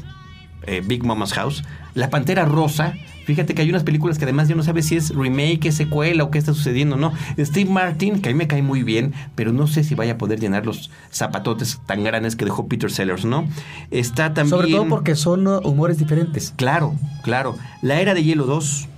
eh, 0.67 0.81
Big 0.85 1.03
Mama's 1.03 1.33
House. 1.33 1.63
La 1.93 2.09
Pantera 2.09 2.45
Rosa. 2.45 2.93
Fíjate 3.25 3.55
que 3.55 3.63
hay 3.63 3.69
unas 3.69 3.83
películas 3.83 4.19
que 4.19 4.25
además 4.25 4.47
yo 4.47 4.55
no 4.55 4.61
sabe 4.61 4.83
si 4.83 4.95
es 4.95 5.09
remake, 5.09 5.65
es 5.65 5.75
secuela 5.75 6.23
o 6.23 6.29
qué 6.29 6.37
está 6.37 6.53
sucediendo, 6.53 6.95
¿no? 6.95 7.11
Steve 7.39 7.69
Martin, 7.69 8.21
que 8.21 8.29
a 8.29 8.31
mí 8.31 8.37
me 8.37 8.47
cae 8.47 8.61
muy 8.61 8.83
bien, 8.83 9.13
pero 9.33 9.51
no 9.51 9.65
sé 9.65 9.83
si 9.83 9.95
vaya 9.95 10.13
a 10.13 10.17
poder 10.19 10.39
llenar 10.39 10.63
los 10.63 10.91
zapatotes 11.11 11.81
tan 11.87 12.03
grandes 12.03 12.35
que 12.35 12.45
dejó 12.45 12.67
Peter 12.67 12.91
Sellers, 12.91 13.25
¿no? 13.25 13.47
Está 13.89 14.35
también... 14.35 14.49
Sobre 14.51 14.71
todo 14.71 14.87
porque 14.87 15.15
son 15.15 15.47
humores 15.47 15.97
diferentes. 15.97 16.53
Claro, 16.55 16.93
claro. 17.23 17.57
La 17.81 17.99
Era 17.99 18.13
de 18.13 18.23
Hielo 18.23 18.45
2 18.45 18.89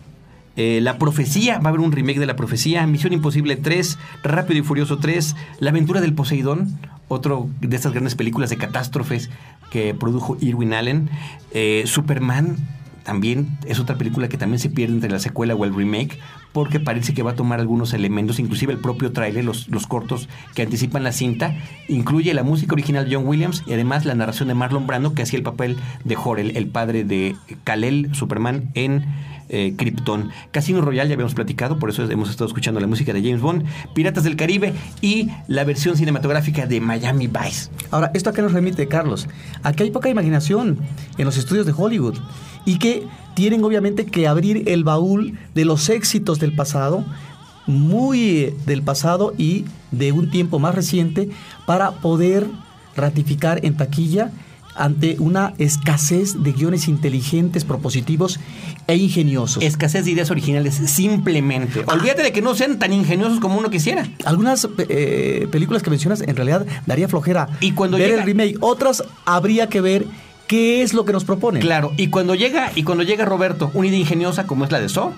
eh, 0.57 0.79
la 0.81 0.97
Profecía, 0.97 1.59
va 1.59 1.65
a 1.65 1.69
haber 1.69 1.81
un 1.81 1.91
remake 1.91 2.19
de 2.19 2.25
La 2.25 2.35
Profecía, 2.35 2.85
Misión 2.87 3.13
Imposible 3.13 3.55
3, 3.55 3.97
Rápido 4.23 4.59
y 4.59 4.63
Furioso 4.63 4.97
3, 4.97 5.35
La 5.59 5.69
Aventura 5.69 6.01
del 6.01 6.13
Poseidón, 6.13 6.79
otro 7.07 7.47
de 7.61 7.75
estas 7.75 7.93
grandes 7.93 8.15
películas 8.15 8.49
de 8.49 8.57
catástrofes 8.57 9.29
que 9.71 9.93
produjo 9.93 10.35
Irwin 10.41 10.73
Allen, 10.73 11.09
eh, 11.53 11.83
Superman, 11.85 12.57
también 13.07 13.57
es 13.65 13.79
otra 13.79 13.97
película 13.97 14.27
que 14.27 14.37
también 14.37 14.59
se 14.59 14.69
pierde 14.69 14.95
entre 14.95 15.09
la 15.09 15.19
secuela 15.19 15.55
o 15.55 15.63
el 15.63 15.73
remake, 15.73 16.19
porque 16.51 16.81
parece 16.81 17.13
que 17.13 17.23
va 17.23 17.31
a 17.31 17.35
tomar 17.35 17.61
algunos 17.61 17.93
elementos, 17.93 18.37
inclusive 18.37 18.73
el 18.73 18.79
propio 18.79 19.13
trailer, 19.13 19.45
los, 19.45 19.69
los 19.69 19.87
cortos 19.87 20.27
que 20.55 20.63
anticipan 20.63 21.03
la 21.03 21.13
cinta, 21.13 21.55
incluye 21.87 22.33
la 22.33 22.43
música 22.43 22.73
original 22.73 23.07
de 23.07 23.15
John 23.15 23.25
Williams 23.25 23.63
y 23.65 23.71
además 23.71 24.03
la 24.03 24.13
narración 24.13 24.49
de 24.49 24.55
Marlon 24.55 24.87
Brando, 24.87 25.13
que 25.13 25.21
hacía 25.21 25.37
el 25.37 25.43
papel 25.43 25.77
de 26.03 26.15
Jorel, 26.15 26.57
el 26.57 26.67
padre 26.67 27.05
de 27.05 27.37
Kal-El, 27.63 28.13
Superman, 28.13 28.71
en 28.73 29.05
eh, 29.49 29.73
Krypton. 29.77 30.29
Casino 30.51 30.81
Royale 30.81 31.09
ya 31.09 31.13
habíamos 31.13 31.33
platicado, 31.33 31.79
por 31.79 31.89
eso 31.89 32.09
hemos 32.09 32.29
estado 32.29 32.47
escuchando 32.47 32.79
la 32.79 32.87
música 32.87 33.13
de 33.13 33.21
James 33.21 33.41
Bond, 33.41 33.65
Piratas 33.93 34.23
del 34.23 34.35
Caribe 34.35 34.73
y 35.01 35.29
la 35.47 35.63
versión 35.63 35.95
cinematográfica 35.95 36.65
de 36.65 36.81
Miami 36.81 37.27
Vice. 37.27 37.69
Ahora, 37.91 38.11
¿esto 38.13 38.29
a 38.29 38.33
qué 38.33 38.41
nos 38.41 38.53
remite, 38.53 38.87
Carlos? 38.87 39.27
Aquí 39.63 39.83
hay 39.83 39.91
poca 39.91 40.09
imaginación 40.09 40.77
en 41.17 41.25
los 41.25 41.37
estudios 41.37 41.65
de 41.65 41.73
Hollywood 41.75 42.17
y 42.65 42.79
que 42.79 43.07
tienen 43.33 43.63
obviamente 43.63 44.05
que 44.05 44.27
abrir 44.27 44.63
el 44.67 44.83
baúl 44.83 45.37
de 45.55 45.65
los 45.65 45.89
éxitos 45.89 46.39
del 46.39 46.53
pasado, 46.53 47.05
muy 47.65 48.53
del 48.65 48.81
pasado 48.81 49.33
y 49.37 49.65
de 49.91 50.11
un 50.11 50.29
tiempo 50.29 50.59
más 50.59 50.75
reciente, 50.75 51.29
para 51.65 51.91
poder 51.91 52.47
ratificar 52.95 53.63
en 53.63 53.77
taquilla 53.77 54.31
ante 54.77 55.15
una 55.19 55.53
escasez 55.57 56.43
de 56.43 56.51
guiones 56.51 56.87
inteligentes, 56.87 57.65
propositivos 57.65 58.39
e 58.87 58.95
ingeniosos. 58.95 59.63
Escasez 59.63 60.05
de 60.05 60.11
ideas 60.11 60.31
originales, 60.31 60.75
simplemente. 60.75 61.83
Olvídate 61.87 62.23
de 62.23 62.31
que 62.31 62.41
no 62.41 62.55
sean 62.55 62.79
tan 62.79 62.93
ingeniosos 62.93 63.39
como 63.39 63.57
uno 63.57 63.69
quisiera. 63.69 64.07
Algunas 64.25 64.67
eh, 64.89 65.47
películas 65.51 65.83
que 65.83 65.89
mencionas 65.89 66.21
en 66.21 66.35
realidad 66.35 66.65
daría 66.85 67.07
flojera 67.07 67.49
Y 67.59 67.71
cuando 67.71 67.97
ver 67.97 68.09
llega- 68.09 68.21
el 68.21 68.25
remake. 68.27 68.57
Otras 68.61 69.03
habría 69.25 69.67
que 69.67 69.81
ver 69.81 70.05
qué 70.47 70.81
es 70.81 70.93
lo 70.93 71.03
que 71.05 71.11
nos 71.13 71.25
proponen. 71.25 71.61
Claro, 71.61 71.91
y 71.97 72.07
cuando 72.07 72.33
llega, 72.35 72.71
y 72.75 72.83
cuando 72.83 73.03
llega 73.03 73.25
Roberto, 73.25 73.69
una 73.73 73.87
idea 73.87 73.99
ingeniosa 73.99 74.45
como 74.47 74.63
es 74.65 74.71
la 74.71 74.79
de 74.79 74.87
So, 74.89 75.13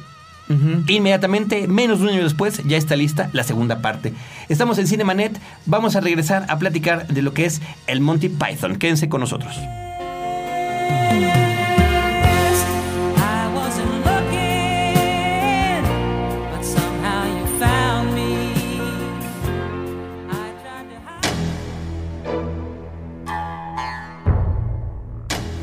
Inmediatamente, 0.49 1.67
menos 1.67 1.99
de 1.99 2.05
un 2.05 2.09
año 2.11 2.23
después, 2.23 2.61
ya 2.65 2.77
está 2.77 2.95
lista 2.95 3.29
la 3.33 3.43
segunda 3.43 3.81
parte. 3.81 4.13
Estamos 4.49 4.79
en 4.79 4.87
Cinemanet, 4.87 5.39
vamos 5.65 5.95
a 5.95 5.99
regresar 5.99 6.45
a 6.49 6.57
platicar 6.57 7.07
de 7.07 7.21
lo 7.21 7.33
que 7.33 7.45
es 7.45 7.61
el 7.87 8.01
Monty 8.01 8.29
Python. 8.29 8.77
Quédense 8.77 9.09
con 9.09 9.21
nosotros. 9.21 9.55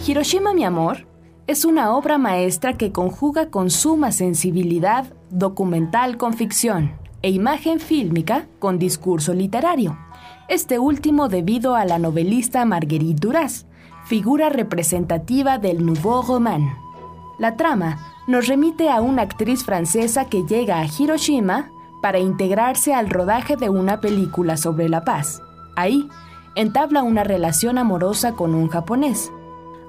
Hiroshima, 0.06 0.54
mi 0.54 0.64
amor, 0.64 1.04
es 1.46 1.64
una 1.64 1.94
obra 1.94 2.18
maestra 2.18 2.72
que 2.72 2.90
conjuga 2.90 3.50
con 3.50 3.70
suma 3.70 4.10
sensibilidad 4.10 5.06
documental 5.30 6.16
con 6.16 6.34
ficción 6.34 6.92
e 7.22 7.30
imagen 7.30 7.78
fílmica 7.78 8.48
con 8.58 8.78
discurso 8.78 9.32
literario. 9.32 9.96
Este 10.48 10.78
último 10.80 11.28
debido 11.28 11.76
a 11.76 11.84
la 11.84 11.98
novelista 11.98 12.64
Marguerite 12.64 13.20
Duras, 13.20 13.66
figura 14.06 14.48
representativa 14.48 15.58
del 15.58 15.86
Nouveau 15.86 16.22
Roman. 16.22 16.74
La 17.38 17.56
trama 17.56 17.98
nos 18.26 18.48
remite 18.48 18.90
a 18.90 19.00
una 19.00 19.22
actriz 19.22 19.64
francesa 19.64 20.24
que 20.24 20.42
llega 20.42 20.80
a 20.80 20.86
Hiroshima 20.86 21.70
para 22.02 22.18
integrarse 22.18 22.92
al 22.92 23.08
rodaje 23.08 23.56
de 23.56 23.68
una 23.68 24.00
película 24.00 24.56
sobre 24.56 24.88
la 24.88 25.04
paz. 25.04 25.42
Ahí, 25.76 26.08
entabla 26.56 27.04
una 27.04 27.22
relación 27.22 27.78
amorosa 27.78 28.32
con 28.32 28.54
un 28.54 28.68
japonés. 28.68 29.30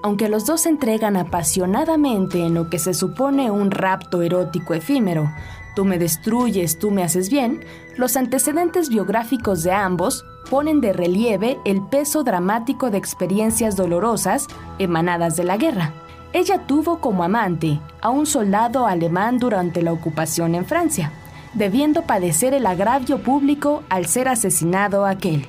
Aunque 0.04 0.30
los 0.30 0.46
dos 0.46 0.62
se 0.62 0.70
entregan 0.70 1.18
apasionadamente 1.18 2.46
en 2.46 2.54
lo 2.54 2.70
que 2.70 2.80
se 2.80 2.94
supone 2.94 3.52
un 3.52 3.72
rapto 3.72 4.22
erótico 4.22 4.74
efímero, 4.74 5.32
tú 5.76 5.86
me 5.86 5.98
destruyes, 5.98 6.80
tú 6.80 6.92
me 6.92 7.04
haces 7.04 7.30
bien, 7.30 7.64
los 7.98 8.16
antecedentes 8.16 8.90
biográficos 8.90 9.64
de 9.64 9.72
ambos 9.72 10.24
ponen 10.50 10.82
de 10.82 10.94
relieve 10.94 11.58
el 11.66 11.82
peso 11.82 12.24
dramático 12.24 12.90
de 12.90 12.98
experiencias 12.98 13.76
dolorosas 13.76 14.48
emanadas 14.80 15.36
de 15.36 15.44
la 15.44 15.58
guerra. 15.58 15.94
Ella 16.34 16.68
tuvo 16.68 17.00
como 17.00 17.24
amante 17.24 17.80
a 18.02 18.10
un 18.10 18.26
soldado 18.26 18.86
alemán 18.86 19.40
durante 19.40 19.82
la 19.82 19.94
ocupación 19.94 20.56
en 20.56 20.66
Francia, 20.66 21.12
debiendo 21.54 22.04
padecer 22.04 22.54
el 22.54 22.66
agravio 22.66 23.20
público 23.20 23.84
al 23.90 24.06
ser 24.06 24.28
asesinado 24.28 25.06
aquel. 25.06 25.48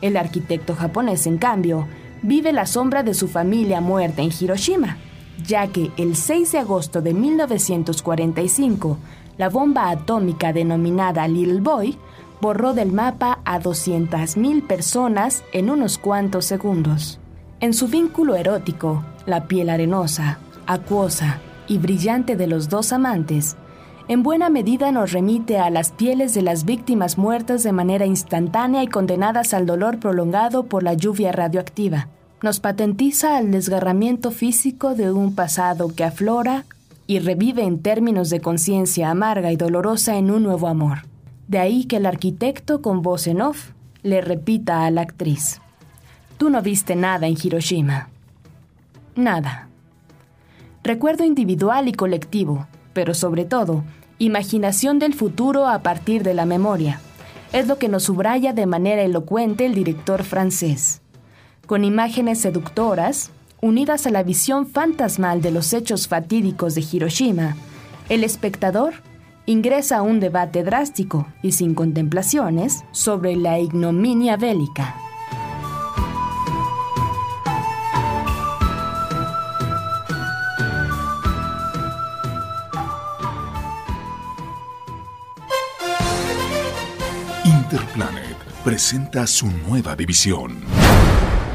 El 0.00 0.16
arquitecto 0.16 0.74
japonés, 0.74 1.26
en 1.26 1.38
cambio, 1.38 1.86
vive 2.22 2.52
la 2.52 2.66
sombra 2.66 3.02
de 3.02 3.14
su 3.14 3.28
familia 3.28 3.80
muerta 3.80 4.22
en 4.22 4.30
Hiroshima, 4.38 4.96
ya 5.46 5.68
que 5.68 5.90
el 5.96 6.16
6 6.16 6.52
de 6.52 6.58
agosto 6.58 7.00
de 7.02 7.14
1945, 7.14 8.98
la 9.36 9.48
bomba 9.48 9.90
atómica 9.90 10.52
denominada 10.52 11.28
Little 11.28 11.60
Boy 11.60 11.96
borró 12.40 12.74
del 12.74 12.92
mapa 12.92 13.40
a 13.44 13.60
200.000 13.60 14.66
personas 14.66 15.44
en 15.52 15.70
unos 15.70 15.98
cuantos 15.98 16.44
segundos. 16.44 17.18
En 17.60 17.74
su 17.74 17.88
vínculo 17.88 18.36
erótico, 18.36 19.04
la 19.26 19.46
piel 19.46 19.70
arenosa, 19.70 20.38
acuosa 20.66 21.40
y 21.66 21.78
brillante 21.78 22.36
de 22.36 22.46
los 22.46 22.68
dos 22.68 22.92
amantes, 22.92 23.56
en 24.08 24.22
buena 24.22 24.48
medida 24.48 24.90
nos 24.90 25.12
remite 25.12 25.58
a 25.58 25.70
las 25.70 25.92
pieles 25.92 26.34
de 26.34 26.42
las 26.42 26.64
víctimas 26.64 27.18
muertas 27.18 27.62
de 27.62 27.72
manera 27.72 28.06
instantánea 28.06 28.82
y 28.82 28.86
condenadas 28.88 29.54
al 29.54 29.66
dolor 29.66 29.98
prolongado 29.98 30.64
por 30.64 30.82
la 30.82 30.94
lluvia 30.94 31.30
radioactiva. 31.30 32.08
Nos 32.42 32.58
patentiza 32.60 33.38
el 33.38 33.50
desgarramiento 33.50 34.30
físico 34.30 34.94
de 34.94 35.12
un 35.12 35.34
pasado 35.34 35.94
que 35.94 36.04
aflora 36.04 36.64
y 37.06 37.18
revive 37.18 37.64
en 37.64 37.80
términos 37.80 38.30
de 38.30 38.40
conciencia 38.40 39.10
amarga 39.10 39.52
y 39.52 39.56
dolorosa 39.56 40.16
en 40.16 40.30
un 40.30 40.42
nuevo 40.42 40.68
amor. 40.68 41.00
De 41.46 41.58
ahí 41.58 41.84
que 41.84 41.96
el 41.96 42.06
arquitecto 42.06 42.82
con 42.82 43.02
voz 43.02 43.26
en 43.26 43.40
off 43.42 43.70
le 44.02 44.20
repita 44.20 44.84
a 44.84 44.90
la 44.90 45.02
actriz, 45.02 45.60
Tú 46.38 46.50
no 46.50 46.62
viste 46.62 46.94
nada 46.94 47.26
en 47.26 47.36
Hiroshima. 47.42 48.08
Nada. 49.16 49.66
Recuerdo 50.84 51.24
individual 51.24 51.88
y 51.88 51.92
colectivo, 51.92 52.68
pero 52.92 53.12
sobre 53.12 53.44
todo, 53.44 53.82
imaginación 54.18 54.98
del 54.98 55.14
futuro 55.14 55.68
a 55.68 55.80
partir 55.82 56.22
de 56.22 56.34
la 56.34 56.44
memoria. 56.44 57.00
Es 57.52 57.66
lo 57.66 57.78
que 57.78 57.88
nos 57.88 58.04
subraya 58.04 58.52
de 58.52 58.66
manera 58.66 59.02
elocuente 59.02 59.64
el 59.64 59.74
director 59.74 60.24
francés. 60.24 61.00
Con 61.66 61.84
imágenes 61.84 62.40
seductoras, 62.40 63.30
unidas 63.60 64.06
a 64.06 64.10
la 64.10 64.22
visión 64.22 64.66
fantasmal 64.66 65.40
de 65.40 65.50
los 65.50 65.72
hechos 65.72 66.08
fatídicos 66.08 66.74
de 66.74 66.84
Hiroshima, 66.90 67.56
el 68.08 68.24
espectador 68.24 68.94
ingresa 69.46 69.98
a 69.98 70.02
un 70.02 70.20
debate 70.20 70.62
drástico 70.62 71.26
y 71.42 71.52
sin 71.52 71.74
contemplaciones 71.74 72.84
sobre 72.92 73.36
la 73.36 73.58
ignominia 73.58 74.36
bélica. 74.36 75.07
Presenta 88.68 89.26
su 89.26 89.46
nueva 89.46 89.96
división. 89.96 90.60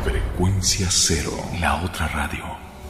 Frecuencia 0.04 0.88
Cero, 0.89 1.32
la 1.62 1.84
otra 1.84 2.08
radio. 2.08 2.43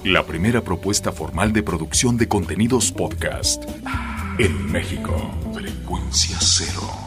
La 0.06 0.26
primera 0.26 0.62
propuesta 0.62 1.12
formal 1.12 1.52
de 1.52 1.62
producción 1.62 2.16
de 2.16 2.30
contenidos 2.30 2.94
podcast 2.94 3.66
en 4.38 4.72
México. 4.72 5.14
Frecuencia 5.54 6.38
Cero. 6.40 7.03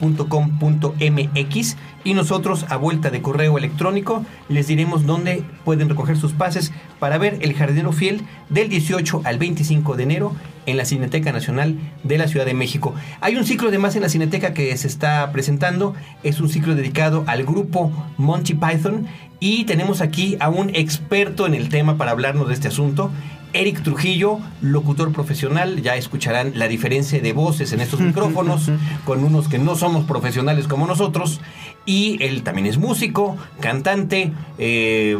info@cinemanet.com.mx 0.00 1.76
y 2.04 2.14
nosotros 2.14 2.66
a 2.68 2.76
vuelta 2.76 3.10
de 3.10 3.22
correo 3.22 3.58
electrónico 3.58 4.24
les 4.48 4.66
diremos 4.66 5.06
dónde 5.06 5.42
pueden 5.64 5.88
recoger 5.88 6.16
sus 6.16 6.32
pases 6.32 6.72
para 6.98 7.18
ver 7.18 7.38
El 7.40 7.54
jardinero 7.54 7.92
fiel 7.92 8.22
del 8.48 8.68
18 8.68 9.22
al 9.24 9.38
25 9.38 9.96
de 9.96 10.02
enero 10.04 10.32
en 10.66 10.76
la 10.76 10.84
Cineteca 10.84 11.32
Nacional 11.32 11.76
de 12.02 12.18
la 12.18 12.28
Ciudad 12.28 12.46
de 12.46 12.54
México. 12.54 12.94
Hay 13.20 13.36
un 13.36 13.44
ciclo 13.44 13.70
de 13.70 13.78
más 13.78 13.96
en 13.96 14.02
la 14.02 14.08
Cineteca 14.08 14.54
que 14.54 14.76
se 14.76 14.88
está 14.88 15.30
presentando, 15.32 15.94
es 16.22 16.40
un 16.40 16.48
ciclo 16.48 16.74
dedicado 16.74 17.24
al 17.26 17.44
grupo 17.44 17.92
Monty 18.16 18.54
Python 18.54 19.06
y 19.38 19.64
tenemos 19.64 20.00
aquí 20.00 20.36
a 20.40 20.48
un 20.48 20.70
experto 20.74 21.46
en 21.46 21.54
el 21.54 21.68
tema 21.68 21.96
para 21.96 22.12
hablarnos 22.12 22.48
de 22.48 22.54
este 22.54 22.68
asunto. 22.68 23.10
Eric 23.56 23.82
Trujillo, 23.82 24.38
locutor 24.60 25.12
profesional, 25.12 25.80
ya 25.80 25.96
escucharán 25.96 26.52
la 26.58 26.68
diferencia 26.68 27.20
de 27.20 27.32
voces 27.32 27.72
en 27.72 27.80
estos 27.80 28.00
micrófonos 28.10 28.70
con 29.04 29.24
unos 29.24 29.48
que 29.48 29.58
no 29.58 29.76
somos 29.76 30.04
profesionales 30.04 30.68
como 30.68 30.86
nosotros. 30.86 31.40
Y 31.86 32.22
él 32.22 32.42
también 32.42 32.66
es 32.66 32.78
músico, 32.78 33.36
cantante, 33.60 34.32
eh, 34.58 35.16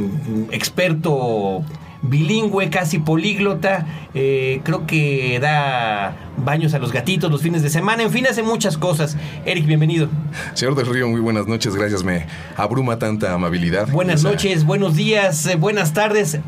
experto 0.51 1.65
bilingüe, 2.09 2.71
casi 2.71 2.99
políglota. 2.99 3.87
eh, 4.19 4.61
creo 4.65 4.87
que 4.87 5.39
da 5.41 6.17
baños 6.39 6.73
a 6.75 6.79
los 6.79 6.91
gatitos 6.93 7.31
los 7.31 7.43
fines 7.43 7.63
de 7.63 7.69
semana. 7.71 8.03
En 8.03 8.11
fin, 8.11 8.27
hace 8.27 8.43
muchas 8.43 8.79
cosas. 8.79 9.17
Eric, 9.45 9.67
bienvenido. 9.67 10.09
Señor 10.55 10.75
del 10.75 10.87
Río, 10.87 11.09
muy 11.09 11.21
buenas 11.21 11.47
noches, 11.47 11.75
gracias. 11.77 12.03
Me 12.03 12.27
abruma 12.57 12.99
tanta 12.99 13.33
amabilidad. 13.35 13.89
Buenas 13.91 14.21
Esa- 14.21 14.31
noches, 14.31 14.65
buenos 14.65 14.97
días, 14.97 15.45
eh, 15.47 15.57
buenas 15.57 15.93
tardes, 15.93 16.39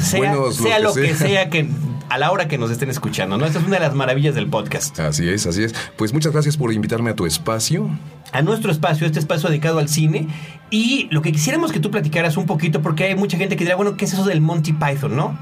sea, 0.00 0.18
Buenos, 0.18 0.56
sea 0.56 0.76
que 0.76 0.82
lo 0.82 0.92
que 0.94 1.14
sea. 1.14 1.26
sea 1.28 1.50
que 1.50 1.66
a 2.14 2.18
la 2.18 2.30
hora 2.30 2.46
que 2.46 2.58
nos 2.58 2.70
estén 2.70 2.90
escuchando, 2.90 3.36
¿no? 3.36 3.44
Esta 3.44 3.58
es 3.58 3.66
una 3.66 3.74
de 3.74 3.80
las 3.80 3.94
maravillas 3.96 4.36
del 4.36 4.46
podcast. 4.46 5.00
Así 5.00 5.28
es, 5.28 5.48
así 5.48 5.64
es. 5.64 5.74
Pues 5.96 6.12
muchas 6.12 6.30
gracias 6.30 6.56
por 6.56 6.72
invitarme 6.72 7.10
a 7.10 7.16
tu 7.16 7.26
espacio. 7.26 7.90
A 8.30 8.40
nuestro 8.40 8.70
espacio, 8.70 9.04
este 9.04 9.18
espacio 9.18 9.48
dedicado 9.48 9.80
al 9.80 9.88
cine. 9.88 10.28
Y 10.70 11.08
lo 11.10 11.22
que 11.22 11.32
quisiéramos 11.32 11.72
que 11.72 11.80
tú 11.80 11.90
platicaras 11.90 12.36
un 12.36 12.46
poquito, 12.46 12.82
porque 12.82 13.02
hay 13.02 13.16
mucha 13.16 13.36
gente 13.36 13.56
que 13.56 13.64
dirá, 13.64 13.74
bueno, 13.74 13.96
¿qué 13.96 14.04
es 14.04 14.12
eso 14.12 14.24
del 14.24 14.40
Monty 14.40 14.74
Python, 14.74 15.16
no? 15.16 15.36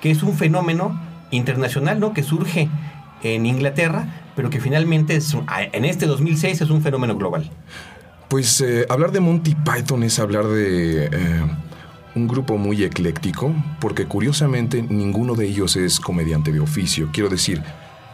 Que 0.00 0.10
es 0.10 0.24
un 0.24 0.36
fenómeno 0.36 1.00
internacional, 1.30 2.00
¿no? 2.00 2.12
Que 2.12 2.24
surge 2.24 2.68
en 3.22 3.46
Inglaterra, 3.46 4.08
pero 4.34 4.50
que 4.50 4.58
finalmente 4.58 5.14
es, 5.14 5.36
en 5.46 5.84
este 5.84 6.06
2006 6.06 6.60
es 6.60 6.70
un 6.70 6.82
fenómeno 6.82 7.14
global. 7.14 7.48
Pues 8.26 8.60
eh, 8.62 8.84
hablar 8.88 9.12
de 9.12 9.20
Monty 9.20 9.54
Python 9.54 10.02
es 10.02 10.18
hablar 10.18 10.48
de 10.48 11.04
eh, 11.04 11.42
un 12.14 12.26
grupo 12.26 12.56
muy 12.56 12.82
ecléctico, 12.82 13.54
porque 13.80 14.06
curiosamente 14.06 14.82
ninguno 14.82 15.34
de 15.34 15.46
ellos 15.46 15.76
es 15.76 16.00
comediante 16.00 16.52
de 16.52 16.60
oficio. 16.60 17.10
Quiero 17.12 17.28
decir, 17.28 17.62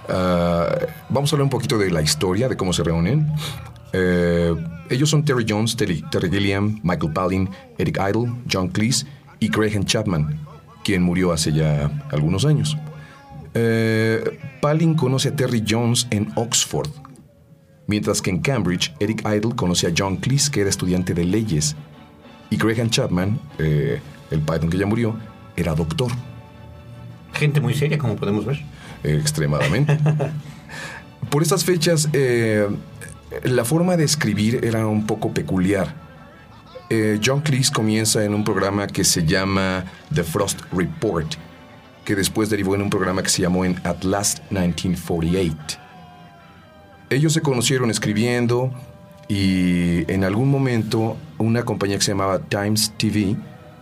ah, 0.08 0.68
vamos 1.08 1.32
a 1.32 1.36
hablar 1.36 1.44
un 1.44 1.50
poquito 1.50 1.78
de 1.78 1.90
la 1.90 2.02
historia, 2.02 2.48
de 2.48 2.56
cómo 2.56 2.72
se 2.72 2.82
reúnen. 2.82 3.26
Eh, 3.92 4.54
ellos 4.90 5.08
son 5.08 5.24
Terry 5.24 5.46
Jones, 5.48 5.76
Terry, 5.76 6.04
Gilliam, 6.30 6.80
Michael 6.82 7.12
Palin, 7.12 7.48
Eric 7.78 7.98
Idle, 7.98 8.32
John 8.50 8.68
Cleese 8.68 9.06
y 9.40 9.48
Graham 9.48 9.84
Chapman, 9.84 10.40
quien 10.84 11.02
murió 11.02 11.32
hace 11.32 11.52
ya 11.52 11.90
algunos 12.10 12.44
años. 12.44 12.76
Eh, 13.54 14.38
Palin 14.60 14.94
conoce 14.94 15.30
a 15.30 15.36
Terry 15.36 15.64
Jones 15.66 16.06
en 16.10 16.30
Oxford, 16.36 16.90
mientras 17.86 18.20
que 18.20 18.30
en 18.30 18.40
Cambridge 18.40 18.94
Eric 19.00 19.22
Idle 19.26 19.56
conoce 19.56 19.86
a 19.86 19.92
John 19.96 20.16
Cleese, 20.16 20.50
que 20.50 20.60
era 20.60 20.70
estudiante 20.70 21.14
de 21.14 21.24
leyes, 21.24 21.74
y 22.50 22.56
Graham 22.56 22.90
Chapman, 22.90 23.38
eh, 23.58 24.00
el 24.30 24.40
Python 24.40 24.70
que 24.70 24.78
ya 24.78 24.86
murió, 24.86 25.16
era 25.56 25.74
doctor, 25.74 26.10
Gente 27.32 27.60
muy 27.60 27.74
seria, 27.74 27.98
como 27.98 28.16
podemos 28.16 28.46
ver. 28.46 28.56
eh, 29.04 29.18
extremadamente. 29.20 29.98
Por 31.30 31.42
estas 31.42 31.64
fechas, 31.64 32.08
eh, 32.12 32.66
la 33.44 33.64
forma 33.64 33.96
de 33.96 34.04
escribir 34.04 34.64
era 34.64 34.86
un 34.86 35.06
poco 35.06 35.32
peculiar. 35.34 35.94
Eh, 36.88 37.20
John 37.22 37.40
Cleese 37.40 37.72
comienza 37.72 38.24
en 38.24 38.32
un 38.32 38.44
programa 38.44 38.86
que 38.86 39.04
se 39.04 39.24
llama 39.26 39.84
The 40.14 40.22
Frost 40.22 40.60
Report, 40.72 41.26
que 42.04 42.14
después 42.14 42.48
derivó 42.48 42.74
en 42.74 42.82
un 42.82 42.90
programa 42.90 43.22
que 43.22 43.28
se 43.28 43.42
llamó 43.42 43.64
en 43.64 43.76
At 43.84 44.02
Last 44.04 44.38
1948. 44.50 45.78
Ellos 47.10 47.32
se 47.32 47.42
conocieron 47.42 47.90
escribiendo 47.90 48.72
y 49.28 50.10
en 50.10 50.24
algún 50.24 50.50
momento 50.50 51.16
una 51.38 51.64
compañía 51.64 51.96
que 51.96 52.04
se 52.04 52.12
llamaba 52.12 52.38
Times 52.38 52.92
TV 52.96 53.36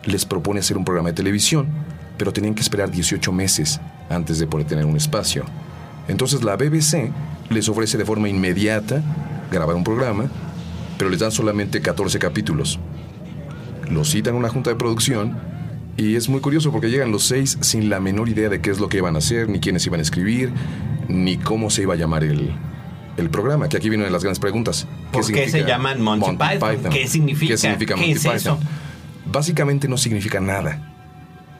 les 0.04 0.24
propone 0.24 0.60
hacer 0.60 0.76
un 0.76 0.84
programa 0.84 1.10
de 1.10 1.14
televisión, 1.14 1.68
pero 2.16 2.32
tenían 2.32 2.54
que 2.54 2.62
esperar 2.62 2.90
18 2.90 3.32
meses 3.32 3.80
antes 4.08 4.38
de 4.38 4.46
poder 4.46 4.66
tener 4.66 4.86
un 4.86 4.96
espacio. 4.96 5.44
Entonces 6.08 6.42
la 6.42 6.56
BBC 6.56 7.10
les 7.50 7.68
ofrece 7.68 7.98
de 7.98 8.04
forma 8.04 8.28
inmediata 8.28 9.02
grabar 9.50 9.76
un 9.76 9.84
programa, 9.84 10.30
pero 10.98 11.10
les 11.10 11.20
dan 11.20 11.32
solamente 11.32 11.80
14 11.80 12.18
capítulos. 12.18 12.78
Los 13.90 14.10
citan 14.10 14.34
a 14.34 14.38
una 14.38 14.48
junta 14.48 14.70
de 14.70 14.76
producción 14.76 15.36
y 15.96 16.16
es 16.16 16.28
muy 16.28 16.40
curioso 16.40 16.72
porque 16.72 16.90
llegan 16.90 17.12
los 17.12 17.24
seis 17.24 17.58
sin 17.60 17.90
la 17.90 18.00
menor 18.00 18.28
idea 18.28 18.48
de 18.48 18.60
qué 18.60 18.70
es 18.70 18.80
lo 18.80 18.88
que 18.88 18.98
iban 18.98 19.14
a 19.14 19.18
hacer, 19.18 19.48
ni 19.48 19.60
quiénes 19.60 19.86
iban 19.86 20.00
a 20.00 20.02
escribir, 20.02 20.52
ni 21.08 21.36
cómo 21.36 21.70
se 21.70 21.82
iba 21.82 21.94
a 21.94 21.96
llamar 21.96 22.24
el, 22.24 22.50
el 23.16 23.30
programa, 23.30 23.68
que 23.68 23.76
aquí 23.76 23.88
viene 23.88 24.02
una 24.02 24.08
de 24.08 24.12
las 24.12 24.22
grandes 24.22 24.40
preguntas. 24.40 24.86
¿Por 25.12 25.26
qué 25.26 25.48
se 25.48 25.64
llaman 25.64 26.00
Monty 26.00 26.36
Python? 26.36 26.90
¿Qué 26.90 27.06
significa? 27.06 27.54
¿Qué 27.54 27.58
significa 27.58 27.94
¿Qué 27.94 28.00
Monty 28.00 28.12
es 28.12 28.18
Python? 28.22 28.36
eso? 28.36 28.58
Básicamente 29.26 29.88
no 29.88 29.96
significa 29.96 30.40
nada. 30.40 30.92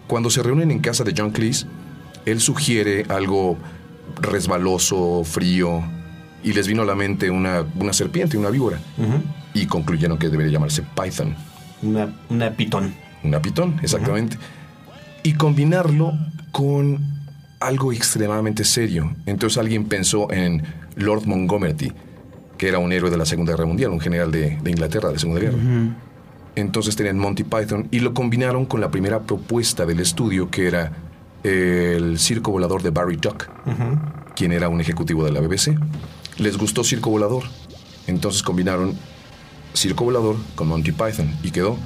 Cuando 0.07 0.31
se 0.31 0.43
reúnen 0.43 0.71
en 0.71 0.81
casa 0.81 1.05
de 1.05 1.15
John 1.17 1.31
Cleese, 1.31 1.67
él 2.27 2.41
sugiere 2.41 3.07
algo 3.09 3.57
resbaloso, 4.21 5.23
frío, 5.25 5.83
y 6.43 6.53
les 6.53 6.67
vino 6.67 6.83
a 6.83 6.85
la 6.85 6.95
mente 6.95 7.31
una, 7.31 7.65
una 7.77 7.93
serpiente, 7.93 8.37
una 8.37 8.51
víbora, 8.51 8.79
y 9.55 9.67
concluyeron 9.67 10.19
que 10.19 10.29
debería 10.29 10.53
llamarse 10.53 10.83
Python. 10.83 11.35
Una, 11.83 12.15
una 12.29 12.51
pitón. 12.51 12.95
Una 13.23 13.41
pitón, 13.41 13.79
exactamente. 13.83 14.37
Y 15.23 15.35
combinarlo 15.35 16.13
con 16.51 17.01
algo 17.61 17.93
extremadamente 17.93 18.65
serio. 18.65 19.15
Entonces 19.27 19.59
alguien 19.59 19.87
pensó 19.87 20.31
en 20.31 20.63
Lord 20.97 21.27
Montgomery, 21.27 21.93
que 22.59 22.69
era 22.69 22.79
un 22.79 22.93
héroe 22.93 23.11
de 23.11 23.17
la 23.17 23.27
Segunda 23.27 23.53
Guerra 23.53 23.67
Mundial, 23.67 23.91
un 23.91 24.01
general 24.01 24.31
de, 24.31 24.59
de 24.63 24.71
Inglaterra 24.71 25.09
de 25.09 25.15
la 25.15 25.21
Segunda 25.21 25.41
Guerra. 25.41 25.59
Entonces 26.57 26.95
tenían 26.95 27.19
Monty 27.19 27.43
Python 27.43 27.89
y 27.91 28.01
lo 28.01 28.15
combinaron 28.15 28.65
con 28.65 28.81
la 28.81 28.91
primera 28.91 29.21
propuesta 29.21 29.87
del 29.87 30.01
estudio, 30.01 30.51
que 30.51 30.69
era 30.69 30.93
el 31.43 32.19
circo 32.19 32.53
volador 32.53 32.83
de 32.83 32.91
Barry 32.91 33.17
Duck, 33.17 33.49
quien 34.37 34.53
era 34.53 34.69
un 34.69 34.81
ejecutivo 34.81 35.25
de 35.25 35.33
la 35.33 35.41
BBC. 35.41 35.77
Les 36.39 36.57
gustó 36.57 36.83
Circo 36.83 37.11
Volador, 37.11 37.45
entonces 38.07 38.43
combinaron 38.43 38.95
Circo 39.73 40.05
Volador 40.05 40.37
con 40.55 40.69
Monty 40.69 40.93
Python 40.93 41.33
y 41.43 41.51
quedó 41.51 41.77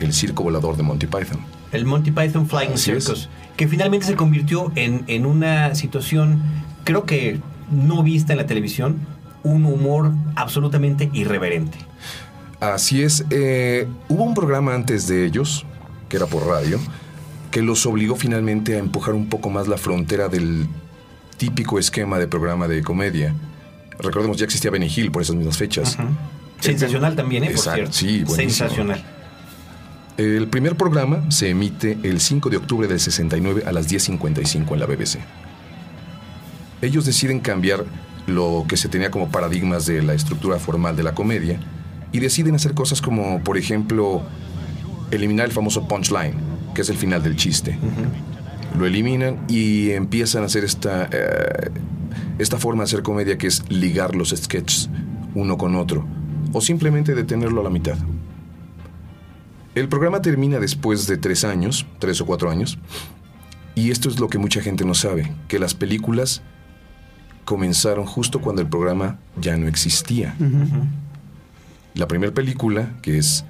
el 0.00 0.12
Circo 0.12 0.42
Volador 0.44 0.76
de 0.76 0.82
Monty 0.82 1.06
Python. 1.06 1.40
El 1.72 1.84
Monty 1.84 2.10
Python 2.10 2.48
Flying 2.48 2.72
Así 2.72 2.92
es. 2.92 3.04
Circus, 3.04 3.28
que 3.56 3.68
finalmente 3.68 4.06
se 4.06 4.14
convirtió 4.14 4.72
en, 4.76 5.04
en 5.08 5.26
una 5.26 5.74
situación, 5.74 6.40
creo 6.84 7.04
que 7.04 7.40
no 7.70 8.02
vista 8.02 8.32
en 8.32 8.38
la 8.38 8.46
televisión, 8.46 8.98
un 9.42 9.64
humor 9.64 10.12
absolutamente 10.36 11.10
irreverente. 11.12 11.78
Así 12.60 13.02
es. 13.02 13.24
eh, 13.30 13.86
hubo 14.08 14.24
un 14.24 14.34
programa 14.34 14.74
antes 14.74 15.06
de 15.06 15.24
ellos, 15.24 15.64
que 16.08 16.16
era 16.16 16.26
por 16.26 16.46
radio, 16.46 16.78
que 17.50 17.62
los 17.62 17.86
obligó 17.86 18.16
finalmente 18.16 18.74
a 18.74 18.78
empujar 18.78 19.14
un 19.14 19.28
poco 19.28 19.50
más 19.50 19.68
la 19.68 19.78
frontera 19.78 20.28
del 20.28 20.66
típico 21.36 21.78
esquema 21.78 22.18
de 22.18 22.26
programa 22.26 22.68
de 22.68 22.82
comedia. 22.82 23.34
Recordemos, 23.98 24.36
ya 24.36 24.44
existía 24.44 24.70
Benny 24.70 24.90
Hill 24.94 25.10
por 25.10 25.22
esas 25.22 25.36
mismas 25.36 25.56
fechas. 25.56 25.96
Sensacional 26.60 27.14
también, 27.14 27.44
¿eh? 27.44 27.50
Por 27.50 27.60
cierto. 27.60 27.92
sí, 27.92 28.24
buenísimo. 28.24 28.68
Sensacional. 28.68 29.04
El 30.16 30.48
primer 30.48 30.76
programa 30.76 31.30
se 31.30 31.48
emite 31.48 31.96
el 32.02 32.20
5 32.20 32.50
de 32.50 32.56
octubre 32.56 32.88
del 32.88 32.98
69 32.98 33.62
a 33.64 33.72
las 33.72 33.88
10.55 33.88 34.72
en 34.72 34.80
la 34.80 34.86
BBC. 34.86 35.18
Ellos 36.82 37.04
deciden 37.04 37.40
cambiar 37.40 37.84
lo 38.26 38.64
que 38.68 38.76
se 38.76 38.88
tenía 38.88 39.10
como 39.10 39.30
paradigmas 39.30 39.86
de 39.86 40.02
la 40.02 40.14
estructura 40.14 40.58
formal 40.58 40.96
de 40.96 41.02
la 41.02 41.14
comedia 41.14 41.58
y 42.12 42.20
deciden 42.20 42.54
hacer 42.54 42.74
cosas 42.74 43.00
como, 43.00 43.42
por 43.42 43.58
ejemplo, 43.58 44.22
eliminar 45.10 45.46
el 45.46 45.52
famoso 45.52 45.88
punchline, 45.88 46.34
que 46.74 46.82
es 46.82 46.90
el 46.90 46.96
final 46.96 47.22
del 47.22 47.36
chiste. 47.36 47.78
Lo 48.78 48.86
eliminan 48.86 49.44
y 49.48 49.90
empiezan 49.90 50.42
a 50.42 50.46
hacer 50.46 50.64
esta, 50.64 51.08
eh, 51.10 51.70
esta 52.38 52.58
forma 52.58 52.82
de 52.82 52.84
hacer 52.84 53.02
comedia 53.02 53.38
que 53.38 53.46
es 53.46 53.68
ligar 53.70 54.14
los 54.14 54.30
sketches 54.30 54.90
uno 55.34 55.58
con 55.58 55.74
otro 55.76 56.06
o 56.52 56.60
simplemente 56.60 57.14
detenerlo 57.14 57.60
a 57.60 57.64
la 57.64 57.70
mitad. 57.70 57.96
El 59.74 59.88
programa 59.88 60.22
termina 60.22 60.58
después 60.58 61.06
de 61.06 61.18
tres 61.18 61.44
años, 61.44 61.86
tres 61.98 62.20
o 62.20 62.26
cuatro 62.26 62.50
años, 62.50 62.78
y 63.74 63.90
esto 63.90 64.08
es 64.08 64.18
lo 64.18 64.28
que 64.28 64.38
mucha 64.38 64.60
gente 64.60 64.84
no 64.84 64.94
sabe, 64.94 65.32
que 65.46 65.58
las 65.58 65.74
películas 65.74 66.42
comenzaron 67.48 68.04
justo 68.04 68.42
cuando 68.42 68.60
el 68.60 68.68
programa 68.68 69.16
ya 69.40 69.56
no 69.56 69.68
existía. 69.68 70.34
La 71.94 72.06
primera 72.06 72.32
película, 72.32 72.90
que 73.00 73.16
es 73.16 73.46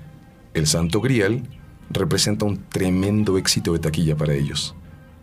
El 0.55 0.69
Santo 0.69 1.01
Grial, 1.01 1.43
representa 1.91 2.45
un 2.45 2.59
tremendo 2.69 3.39
éxito 3.39 3.73
de 3.73 3.81
taquilla 3.81 4.15
para 4.17 4.35
ellos. 4.35 4.77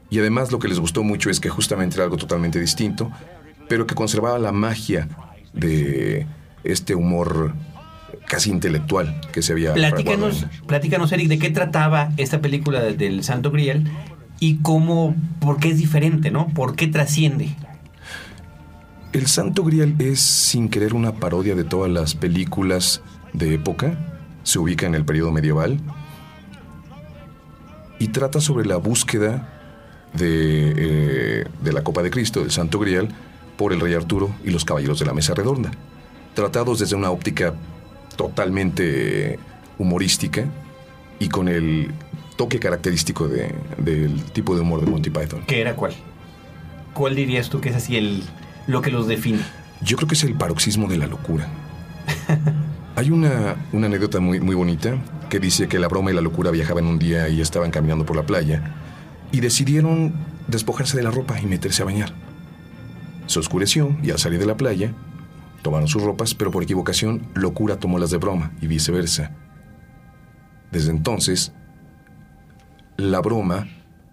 Y 0.09 0.19
además 0.19 0.51
lo 0.51 0.59
que 0.59 0.67
les 0.67 0.77
gustó 0.79 1.03
mucho 1.03 1.29
es 1.29 1.39
que 1.39 1.47
justamente 1.49 1.95
era 1.95 2.03
algo 2.03 2.17
totalmente 2.17 2.59
distinto, 2.59 3.09
pero 3.69 3.88
que 3.88 3.95
conservaba 3.95 4.38
la 4.39 4.51
magia 4.51 5.07
de 5.53 6.27
este 6.65 6.95
humor 6.95 7.53
casi 8.27 8.49
intelectual 8.51 9.21
que 9.31 9.41
se 9.41 9.53
había 9.53 9.73
Platícanos, 9.73 10.45
platícanos, 10.67 11.11
Eric, 11.13 11.29
de 11.29 11.39
qué 11.39 11.49
trataba 11.49 12.11
esta 12.17 12.41
película 12.41 12.81
de- 12.81 12.93
del 12.93 13.23
Santo 13.23 13.51
Grial 13.51 13.89
y 14.41 14.57
cómo, 14.57 15.15
por 15.39 15.59
qué 15.59 15.69
es 15.69 15.77
diferente, 15.77 16.29
¿no? 16.29 16.47
¿Por 16.49 16.75
qué 16.75 16.88
trasciende? 16.88 17.55
El 19.15 19.28
Santo 19.28 19.63
Grial 19.63 19.95
es, 19.99 20.19
sin 20.19 20.67
querer, 20.67 20.93
una 20.93 21.13
parodia 21.13 21.56
de 21.56 21.63
todas 21.63 21.89
las 21.89 22.15
películas 22.15 23.01
de 23.32 23.54
época. 23.54 23.97
Se 24.43 24.60
ubica 24.60 24.86
en 24.88 24.93
el 24.93 25.06
periodo 25.06 25.32
medieval. 25.32 25.80
Y 27.97 28.10
trata 28.10 28.41
sobre 28.41 28.65
la 28.65 28.75
búsqueda 28.75 29.47
de, 30.12 30.73
eh, 30.75 31.45
de 31.63 31.71
la 31.73 31.82
Copa 31.82 32.04
de 32.04 32.12
Cristo, 32.12 32.41
del 32.41 32.51
Santo 32.51 32.78
Grial, 32.78 33.08
por 33.56 33.71
el 33.71 33.80
Rey 33.80 33.93
Arturo 33.93 34.36
y 34.43 34.49
los 34.51 34.65
Caballeros 34.65 34.99
de 34.99 35.06
la 35.06 35.13
Mesa 35.13 35.34
Redonda. 35.34 35.71
Tratados 36.34 36.80
desde 36.80 36.97
una 36.97 37.10
óptica 37.10 37.54
totalmente 38.17 39.39
humorística 39.78 40.43
y 41.19 41.30
con 41.30 41.47
el 41.47 41.93
toque 42.36 42.60
característico 42.60 43.30
de- 43.30 43.56
del 43.78 44.21
tipo 44.34 44.56
de 44.56 44.62
humor 44.62 44.82
de 44.84 44.91
Monty 44.91 45.10
Python. 45.10 45.43
¿Qué 45.47 45.62
era 45.62 45.73
cuál? 45.78 45.93
¿Cuál 46.93 47.15
dirías 47.15 47.49
tú 47.49 47.62
que 47.62 47.69
es 47.69 47.75
así 47.78 47.95
el, 47.95 48.23
lo 48.67 48.82
que 48.82 48.91
los 48.91 49.08
define? 49.08 49.39
Yo 49.82 49.97
creo 49.97 50.08
que 50.08 50.15
es 50.15 50.23
el 50.23 50.36
paroxismo 50.36 50.88
de 50.88 50.97
la 50.97 51.08
locura. 51.08 51.47
Hay 52.95 53.12
una, 53.12 53.56
una 53.73 53.88
anécdota 53.88 54.19
muy, 54.19 54.39
muy 54.39 54.56
bonita 54.56 54.97
que 55.30 55.39
dice 55.39 55.67
que 55.67 55.80
la 55.80 55.88
broma 55.88 56.12
y 56.12 56.13
la 56.13 56.21
locura 56.21 56.51
viajaban 56.51 56.86
un 56.86 56.97
día 56.97 57.28
y 57.28 57.41
estaban 57.41 57.71
caminando 57.71 58.06
por 58.06 58.15
la 58.15 58.25
playa 58.25 58.75
y 59.32 59.41
decidieron 59.41 60.13
despojarse 60.47 60.95
de 60.95 61.04
la 61.04 61.12
ropa 61.12 61.39
y 61.41 61.45
meterse 61.45 61.82
a 61.82 61.86
bañar. 61.86 62.13
Se 63.28 63.39
oscureció 63.39 63.95
y 64.01 64.12
al 64.12 64.19
salir 64.19 64.39
de 64.39 64.45
la 64.45 64.56
playa 64.56 64.93
tomaron 65.62 65.88
sus 65.88 66.04
ropas, 66.04 66.36
pero 66.36 66.51
por 66.51 66.63
equivocación 66.63 67.28
locura 67.34 67.80
tomó 67.80 67.97
las 67.97 68.12
de 68.12 68.17
broma 68.17 68.51
y 68.62 68.67
viceversa. 68.67 69.32
Desde 70.71 70.91
entonces, 70.91 71.54
la 72.97 73.19
broma 73.19 73.67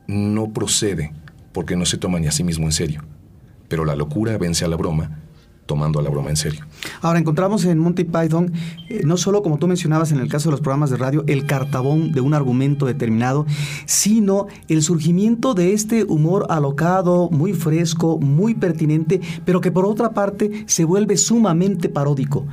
no 0.07 0.53
procede 0.53 1.13
porque 1.53 1.77
no 1.77 1.85
se 1.85 1.99
toma 1.99 2.19
ni 2.19 2.27
a 2.27 2.33
sí 2.33 2.43
mismo 2.43 2.65
en 2.65 2.73
serio, 2.73 3.05
pero 3.73 3.87
la 3.87 3.97
locura 3.97 4.37
vence 4.37 4.67
a 4.67 4.69
la 4.69 4.77
broma 4.77 5.23
tomando 5.65 5.99
a 5.99 6.03
la 6.03 6.11
broma 6.11 6.29
en 6.29 6.37
serio. 6.37 6.67
Ahora 7.01 7.19
encontramos 7.19 7.65
en 7.65 7.79
Monty 7.79 8.05
Python, 8.05 8.53
eh, 8.91 9.01
no 9.07 9.17
solo 9.17 9.43
como 9.43 9.57
tú 9.57 9.67
mencionabas 9.67 10.13
en 10.13 10.19
el 10.19 10.29
caso 10.29 10.51
de 10.51 10.51
los 10.51 10.61
programas 10.61 10.91
de 10.91 10.99
radio, 10.99 11.25
el 11.27 11.47
cartabón 11.47 12.13
de 12.13 12.21
un 12.21 12.35
argumento 12.35 12.85
determinado, 12.85 13.47
sino 13.87 14.47
el 14.69 14.83
surgimiento 14.83 15.55
de 15.55 15.73
este 15.73 16.05
humor 16.05 16.45
alocado, 16.51 17.31
muy 17.31 17.55
fresco, 17.55 18.19
muy 18.19 18.55
pertinente, 18.55 19.23
pero 19.47 19.63
que 19.63 19.73
por 19.73 19.87
otra 19.87 20.13
parte 20.13 20.65
se 20.67 20.85
vuelve 20.85 21.17
sumamente 21.17 21.89
paródico. 21.89 22.47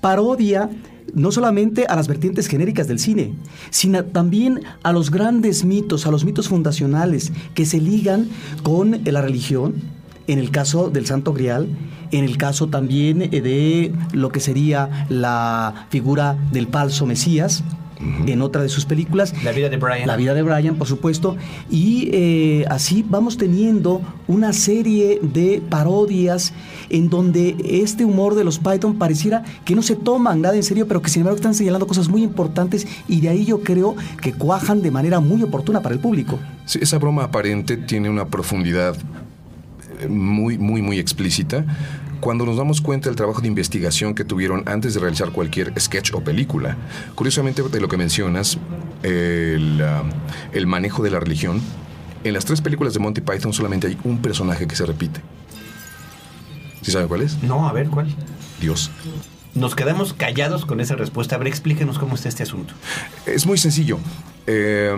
Parodia 0.00 0.70
no 1.14 1.30
solamente 1.30 1.86
a 1.86 1.94
las 1.94 2.08
vertientes 2.08 2.48
genéricas 2.48 2.88
del 2.88 2.98
cine, 2.98 3.34
sino 3.70 4.04
también 4.04 4.62
a 4.82 4.92
los 4.92 5.12
grandes 5.12 5.64
mitos, 5.64 6.04
a 6.06 6.10
los 6.10 6.24
mitos 6.24 6.48
fundacionales 6.48 7.32
que 7.54 7.64
se 7.64 7.80
ligan 7.80 8.28
con 8.64 9.00
la 9.04 9.22
religión, 9.22 9.93
en 10.26 10.38
el 10.38 10.50
caso 10.50 10.90
del 10.90 11.06
Santo 11.06 11.32
Grial, 11.32 11.68
en 12.10 12.24
el 12.24 12.36
caso 12.36 12.68
también 12.68 13.22
eh, 13.22 13.28
de 13.40 13.92
lo 14.12 14.30
que 14.30 14.40
sería 14.40 15.06
la 15.08 15.86
figura 15.90 16.36
del 16.52 16.68
falso 16.68 17.06
Mesías, 17.06 17.64
en 18.26 18.42
otra 18.42 18.62
de 18.62 18.68
sus 18.68 18.84
películas. 18.84 19.34
La 19.44 19.52
vida 19.52 19.68
de 19.68 19.76
Brian. 19.76 20.06
La 20.06 20.16
vida 20.16 20.34
de 20.34 20.42
Brian, 20.42 20.76
por 20.76 20.86
supuesto. 20.86 21.36
Y 21.70 22.10
eh, 22.12 22.64
así 22.68 23.04
vamos 23.08 23.36
teniendo 23.36 24.02
una 24.26 24.52
serie 24.52 25.20
de 25.22 25.62
parodias 25.68 26.52
en 26.90 27.08
donde 27.08 27.56
este 27.64 28.04
humor 28.04 28.34
de 28.34 28.44
los 28.44 28.58
Python 28.58 28.98
pareciera 28.98 29.42
que 29.64 29.74
no 29.74 29.82
se 29.82 29.96
toman 29.96 30.42
nada 30.42 30.56
en 30.56 30.62
serio, 30.62 30.86
pero 30.86 31.02
que 31.02 31.08
sin 31.08 31.20
embargo 31.20 31.36
están 31.36 31.54
señalando 31.54 31.86
cosas 31.86 32.08
muy 32.08 32.22
importantes 32.22 32.86
y 33.08 33.20
de 33.20 33.28
ahí 33.30 33.44
yo 33.44 33.60
creo 33.60 33.96
que 34.20 34.32
cuajan 34.32 34.82
de 34.82 34.90
manera 34.90 35.20
muy 35.20 35.42
oportuna 35.42 35.80
para 35.80 35.94
el 35.94 36.00
público. 36.00 36.38
Sí, 36.66 36.78
esa 36.82 36.98
broma 36.98 37.24
aparente 37.24 37.76
tiene 37.76 38.08
una 38.08 38.26
profundidad 38.26 38.96
muy, 40.08 40.58
muy, 40.58 40.82
muy 40.82 40.98
explícita. 40.98 41.64
Cuando 42.20 42.46
nos 42.46 42.56
damos 42.56 42.80
cuenta 42.80 43.08
del 43.10 43.16
trabajo 43.16 43.42
de 43.42 43.48
investigación 43.48 44.14
que 44.14 44.24
tuvieron 44.24 44.62
antes 44.66 44.94
de 44.94 45.00
realizar 45.00 45.30
cualquier 45.30 45.78
sketch 45.78 46.14
o 46.14 46.24
película. 46.24 46.76
Curiosamente, 47.14 47.62
de 47.62 47.80
lo 47.80 47.88
que 47.88 47.96
mencionas, 47.96 48.58
el, 49.02 49.82
ah, 49.82 50.04
el 50.52 50.66
manejo 50.66 51.02
de 51.02 51.10
la 51.10 51.20
religión, 51.20 51.60
en 52.24 52.32
las 52.32 52.46
tres 52.46 52.62
películas 52.62 52.94
de 52.94 53.00
Monty 53.00 53.20
Python 53.20 53.52
solamente 53.52 53.86
hay 53.86 53.98
un 54.04 54.22
personaje 54.22 54.66
que 54.66 54.74
se 54.74 54.86
repite. 54.86 55.20
¿Sí 56.80 56.90
saben 56.90 57.08
cuál 57.08 57.22
es? 57.22 57.42
No, 57.42 57.68
a 57.68 57.72
ver, 57.72 57.88
¿cuál? 57.88 58.14
Dios. 58.60 58.90
Nos 59.54 59.74
quedamos 59.74 60.14
callados 60.14 60.66
con 60.66 60.80
esa 60.80 60.96
respuesta. 60.96 61.36
A 61.36 61.38
ver, 61.38 61.48
explíquenos 61.48 61.98
cómo 61.98 62.14
está 62.14 62.28
este 62.28 62.42
asunto. 62.42 62.74
Es 63.26 63.46
muy 63.46 63.58
sencillo. 63.58 63.98
Eh, 64.46 64.94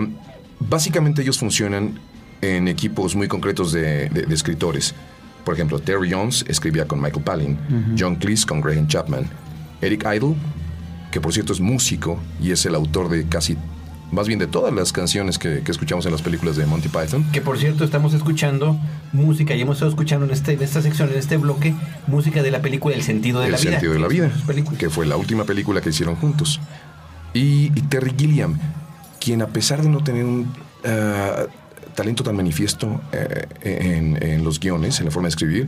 básicamente 0.59 1.21
ellos 1.21 1.37
funcionan 1.37 1.99
en 2.41 2.67
equipos 2.67 3.15
muy 3.15 3.27
concretos 3.27 3.71
de, 3.71 4.09
de- 4.09 4.25
de 4.25 4.33
escritores. 4.35 4.93
Por 5.43 5.53
ejemplo, 5.53 5.79
Terry 5.79 6.11
Jones 6.11 6.43
escribía 6.47 6.85
con 6.87 7.01
Michael 7.01 7.23
Palin, 7.23 7.57
John 7.97 8.15
Cleese 8.17 8.45
con 8.45 8.59
Graham 8.61 8.87
Chapman, 8.87 9.25
Eric 9.81 10.03
Idle, 10.05 10.35
que 11.11 11.21
por 11.21 11.31
cierto 11.33 11.53
es 11.53 11.59
músico 11.61 12.19
y 12.41 12.51
es 12.51 12.65
el 12.65 12.75
autor 12.75 13.07
de 13.09 13.25
casi, 13.27 13.55
más 14.11 14.27
bien 14.27 14.39
de 14.39 14.47
todas 14.47 14.73
las 14.73 14.91
canciones 14.91 15.37
que, 15.39 15.61
que 15.63 15.71
escuchamos 15.71 16.05
en 16.05 16.11
las 16.11 16.21
películas 16.21 16.57
de 16.57 16.65
Monty 16.65 16.89
Python. 16.89 17.25
Que 17.31 17.39
por 17.39 17.57
cierto, 17.57 17.85
estamos 17.85 18.13
escuchando 18.13 18.77
música 19.13 19.55
y 19.55 19.61
hemos 19.61 19.77
estado 19.77 19.89
escuchando 19.91 20.25
en, 20.25 20.31
este, 20.31 20.53
en 20.53 20.61
esta 20.61 20.81
sección, 20.81 21.09
en 21.11 21.17
este 21.17 21.37
bloque, 21.37 21.73
música 22.07 22.43
de 22.43 22.51
la 22.51 22.61
película 22.61 22.93
El 22.95 23.03
sentido 23.03 23.39
de 23.39 23.45
El 23.45 23.51
la 23.53 23.57
vida. 23.57 23.71
sentido 23.71 23.93
de 23.93 23.99
la 23.99 24.07
vida, 24.09 24.29
que 24.77 24.89
fue 24.89 25.05
la 25.05 25.15
última 25.15 25.45
película 25.45 25.79
que 25.79 25.89
hicieron 25.89 26.17
juntos. 26.17 26.59
Y, 27.33 27.71
y 27.73 27.81
Terry 27.89 28.13
Gilliam, 28.17 28.57
quien 29.21 29.41
a 29.41 29.47
pesar 29.47 29.81
de 29.81 29.87
no 29.89 30.03
tener 30.03 30.25
un 30.25 30.51
ah, 30.85 31.45
talento 31.97 32.23
tan 32.23 32.35
manifiesto 32.35 33.01
eh, 33.11 33.47
en, 33.61 34.21
en 34.21 34.43
los 34.43 34.59
guiones, 34.59 34.99
en 34.99 35.05
la 35.05 35.11
forma 35.11 35.25
de 35.25 35.31
escribir, 35.31 35.67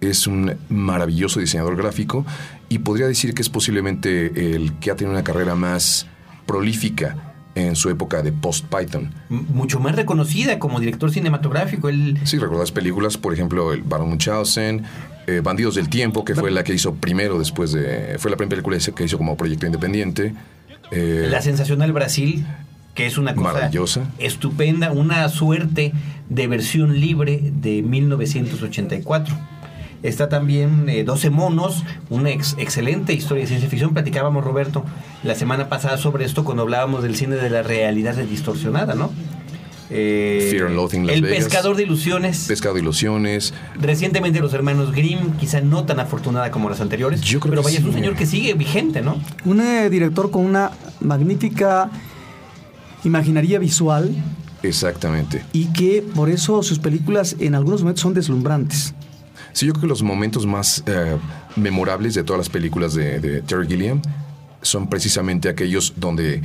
es 0.00 0.28
un 0.28 0.54
maravilloso 0.68 1.40
diseñador 1.40 1.76
gráfico 1.76 2.24
y 2.68 2.78
podría 2.78 3.08
decir 3.08 3.34
que 3.34 3.42
es 3.42 3.48
posiblemente 3.48 4.54
el 4.54 4.74
que 4.74 4.92
ha 4.92 4.96
tenido 4.96 5.12
una 5.12 5.24
carrera 5.24 5.56
más 5.56 6.06
prolífica 6.46 7.32
en 7.56 7.74
su 7.74 7.90
época 7.90 8.22
de 8.22 8.30
post-Python. 8.30 9.12
Mucho 9.28 9.80
más 9.80 9.96
reconocida 9.96 10.58
como 10.60 10.78
director 10.78 11.10
cinematográfico. 11.10 11.88
Él 11.88 12.18
Sí, 12.24 12.38
recordas 12.38 12.70
películas, 12.70 13.16
por 13.18 13.32
ejemplo, 13.32 13.72
el 13.72 13.82
Baron 13.82 14.08
Munchausen, 14.10 14.84
eh, 15.26 15.40
Bandidos 15.42 15.74
del 15.74 15.88
Tiempo, 15.88 16.24
que 16.24 16.34
fue 16.36 16.50
la 16.52 16.62
que 16.62 16.74
hizo 16.74 16.94
primero 16.94 17.38
después 17.38 17.72
de... 17.72 18.16
Fue 18.18 18.30
la 18.30 18.36
primera 18.36 18.50
película 18.62 18.78
que 18.94 19.04
hizo 19.04 19.18
como 19.18 19.36
proyecto 19.36 19.66
independiente. 19.66 20.34
Eh, 20.90 21.28
La 21.30 21.42
sensacional 21.42 21.92
Brasil, 21.92 22.44
que 22.94 23.06
es 23.06 23.18
una 23.18 23.34
cosa 23.34 23.52
Maravillosa. 23.54 24.02
estupenda, 24.18 24.92
una 24.92 25.28
suerte 25.28 25.92
de 26.28 26.46
versión 26.46 27.00
libre 27.00 27.40
de 27.60 27.82
1984. 27.82 29.34
Está 30.02 30.28
también 30.28 30.88
eh, 30.88 31.02
12 31.02 31.30
monos, 31.30 31.82
una 32.10 32.30
ex- 32.30 32.54
excelente 32.58 33.14
historia 33.14 33.42
de 33.42 33.48
ciencia 33.48 33.68
ficción. 33.70 33.94
Platicábamos, 33.94 34.44
Roberto, 34.44 34.84
la 35.22 35.34
semana 35.34 35.68
pasada 35.70 35.96
sobre 35.96 36.24
esto 36.26 36.44
cuando 36.44 36.62
hablábamos 36.62 37.02
del 37.02 37.16
cine 37.16 37.36
de 37.36 37.48
la 37.50 37.62
realidad 37.62 38.14
distorsionada, 38.16 38.94
¿no? 38.94 39.10
Eh, 39.90 40.48
Fear 40.50 40.66
and 40.66 40.76
Loathing 40.76 41.06
Las 41.06 41.16
El 41.16 41.22
Vegas. 41.22 41.44
pescador 41.44 41.76
de 41.76 41.84
ilusiones. 41.84 42.44
Pescado 42.48 42.74
de 42.74 42.80
ilusiones. 42.80 43.54
Recientemente 43.80 44.40
los 44.40 44.52
hermanos 44.54 44.92
Grimm, 44.92 45.32
quizá 45.38 45.60
no 45.62 45.84
tan 45.84 46.00
afortunada 46.00 46.50
como 46.50 46.68
las 46.68 46.80
anteriores, 46.80 47.20
Yo 47.22 47.40
creo 47.40 47.50
pero 47.52 47.62
que 47.62 47.66
vaya, 47.68 47.78
es 47.78 47.84
un 47.84 47.92
señor 47.94 48.14
que 48.14 48.26
sigue 48.26 48.54
vigente, 48.54 49.00
¿no? 49.02 49.18
Un 49.44 49.60
eh, 49.60 49.88
director 49.90 50.30
con 50.30 50.44
una 50.44 50.70
magnífica 51.00 51.90
imaginaría 53.04 53.58
visual 53.58 54.10
Exactamente. 54.62 55.44
y 55.52 55.66
que 55.66 56.02
por 56.14 56.28
eso 56.30 56.62
sus 56.62 56.78
películas 56.78 57.36
en 57.38 57.54
algunos 57.54 57.82
momentos 57.82 58.02
son 58.02 58.14
deslumbrantes. 58.14 58.94
Sí, 59.52 59.66
yo 59.66 59.72
creo 59.72 59.82
que 59.82 59.86
los 59.88 60.02
momentos 60.02 60.46
más 60.46 60.82
eh, 60.86 61.16
memorables 61.56 62.14
de 62.14 62.24
todas 62.24 62.38
las 62.38 62.48
películas 62.48 62.94
de, 62.94 63.20
de 63.20 63.42
Terry 63.42 63.68
Gilliam 63.68 64.02
son 64.62 64.88
precisamente 64.88 65.48
aquellos 65.48 65.92
donde 65.96 66.36
eh, 66.36 66.42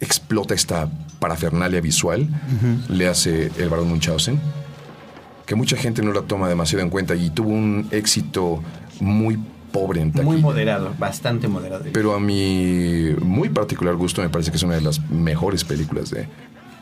explota 0.00 0.54
esta 0.54 0.90
parafernalia 1.18 1.80
visual, 1.80 2.28
le 2.88 3.08
hace 3.08 3.50
el 3.58 3.68
Barón 3.68 3.88
Munchausen, 3.88 4.38
que 5.46 5.54
mucha 5.54 5.76
gente 5.76 6.02
no 6.02 6.12
la 6.12 6.22
toma 6.22 6.48
demasiado 6.48 6.84
en 6.84 6.90
cuenta 6.90 7.16
y 7.16 7.30
tuvo 7.30 7.48
un 7.48 7.88
éxito 7.90 8.62
muy 9.00 9.38
pobre 9.72 10.00
en 10.00 10.12
taquilla. 10.12 10.32
Muy 10.32 10.40
moderado, 10.40 10.94
bastante 10.98 11.48
moderado. 11.48 11.84
Pero 11.92 12.14
a 12.14 12.20
mi 12.20 13.10
muy 13.20 13.48
particular 13.48 13.94
gusto 13.96 14.22
me 14.22 14.28
parece 14.28 14.50
que 14.50 14.56
es 14.56 14.62
una 14.62 14.74
de 14.74 14.80
las 14.80 15.00
mejores 15.10 15.64
películas 15.64 16.10
de 16.10 16.28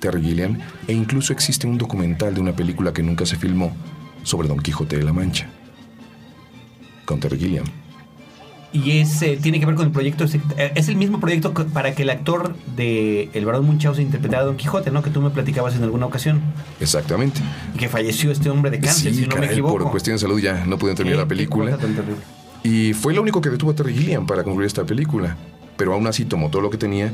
Terry 0.00 0.22
Gilliam. 0.22 0.58
E 0.86 0.92
incluso 0.92 1.32
existe 1.32 1.66
un 1.66 1.78
documental 1.78 2.34
de 2.34 2.40
una 2.40 2.54
película 2.54 2.92
que 2.92 3.02
nunca 3.02 3.26
se 3.26 3.36
filmó 3.36 3.74
sobre 4.22 4.48
Don 4.48 4.58
Quijote 4.58 4.96
de 4.96 5.04
la 5.04 5.12
Mancha. 5.12 5.48
Con 7.04 7.20
Terry 7.20 7.38
Gilliam. 7.38 7.66
Y 8.72 8.98
es, 8.98 9.22
eh, 9.22 9.38
tiene 9.40 9.58
que 9.58 9.64
ver 9.64 9.74
con 9.74 9.86
el 9.86 9.92
proyecto, 9.92 10.24
es, 10.24 10.34
eh, 10.34 10.72
el 10.76 10.96
mismo 10.96 11.18
proyecto 11.18 11.54
para 11.54 11.94
que 11.94 12.02
el 12.02 12.10
actor 12.10 12.54
de 12.76 13.30
El 13.32 13.46
Barón 13.46 13.64
Munchausen 13.64 14.04
interpretara 14.04 14.42
a 14.42 14.46
Don 14.46 14.56
Quijote, 14.56 14.90
¿no? 14.90 15.02
Que 15.02 15.08
tú 15.08 15.22
me 15.22 15.30
platicabas 15.30 15.76
en 15.76 15.84
alguna 15.84 16.04
ocasión. 16.04 16.42
Exactamente. 16.78 17.40
Y 17.74 17.78
que 17.78 17.88
falleció 17.88 18.30
este 18.30 18.50
hombre 18.50 18.70
de 18.70 18.80
cáncer, 18.80 19.12
sí, 19.12 19.20
si 19.20 19.22
no 19.22 19.28
me 19.28 19.34
caray, 19.36 19.50
equivoco. 19.52 19.78
por 19.78 19.90
cuestión 19.92 20.16
de 20.16 20.18
salud 20.18 20.38
ya 20.38 20.66
no 20.66 20.76
pudieron 20.76 20.96
terminar 20.96 21.20
la 21.20 21.28
película. 21.28 21.78
Y 22.66 22.94
fue 22.94 23.14
lo 23.14 23.22
único 23.22 23.40
que 23.40 23.48
detuvo 23.48 23.70
a 23.70 23.74
Terry 23.76 23.94
Gilliam 23.94 24.26
para 24.26 24.42
concluir 24.42 24.66
esta 24.66 24.84
película. 24.84 25.36
Pero 25.76 25.94
aún 25.94 26.08
así 26.08 26.24
tomó 26.24 26.50
todo 26.50 26.62
lo 26.62 26.70
que 26.70 26.76
tenía 26.76 27.12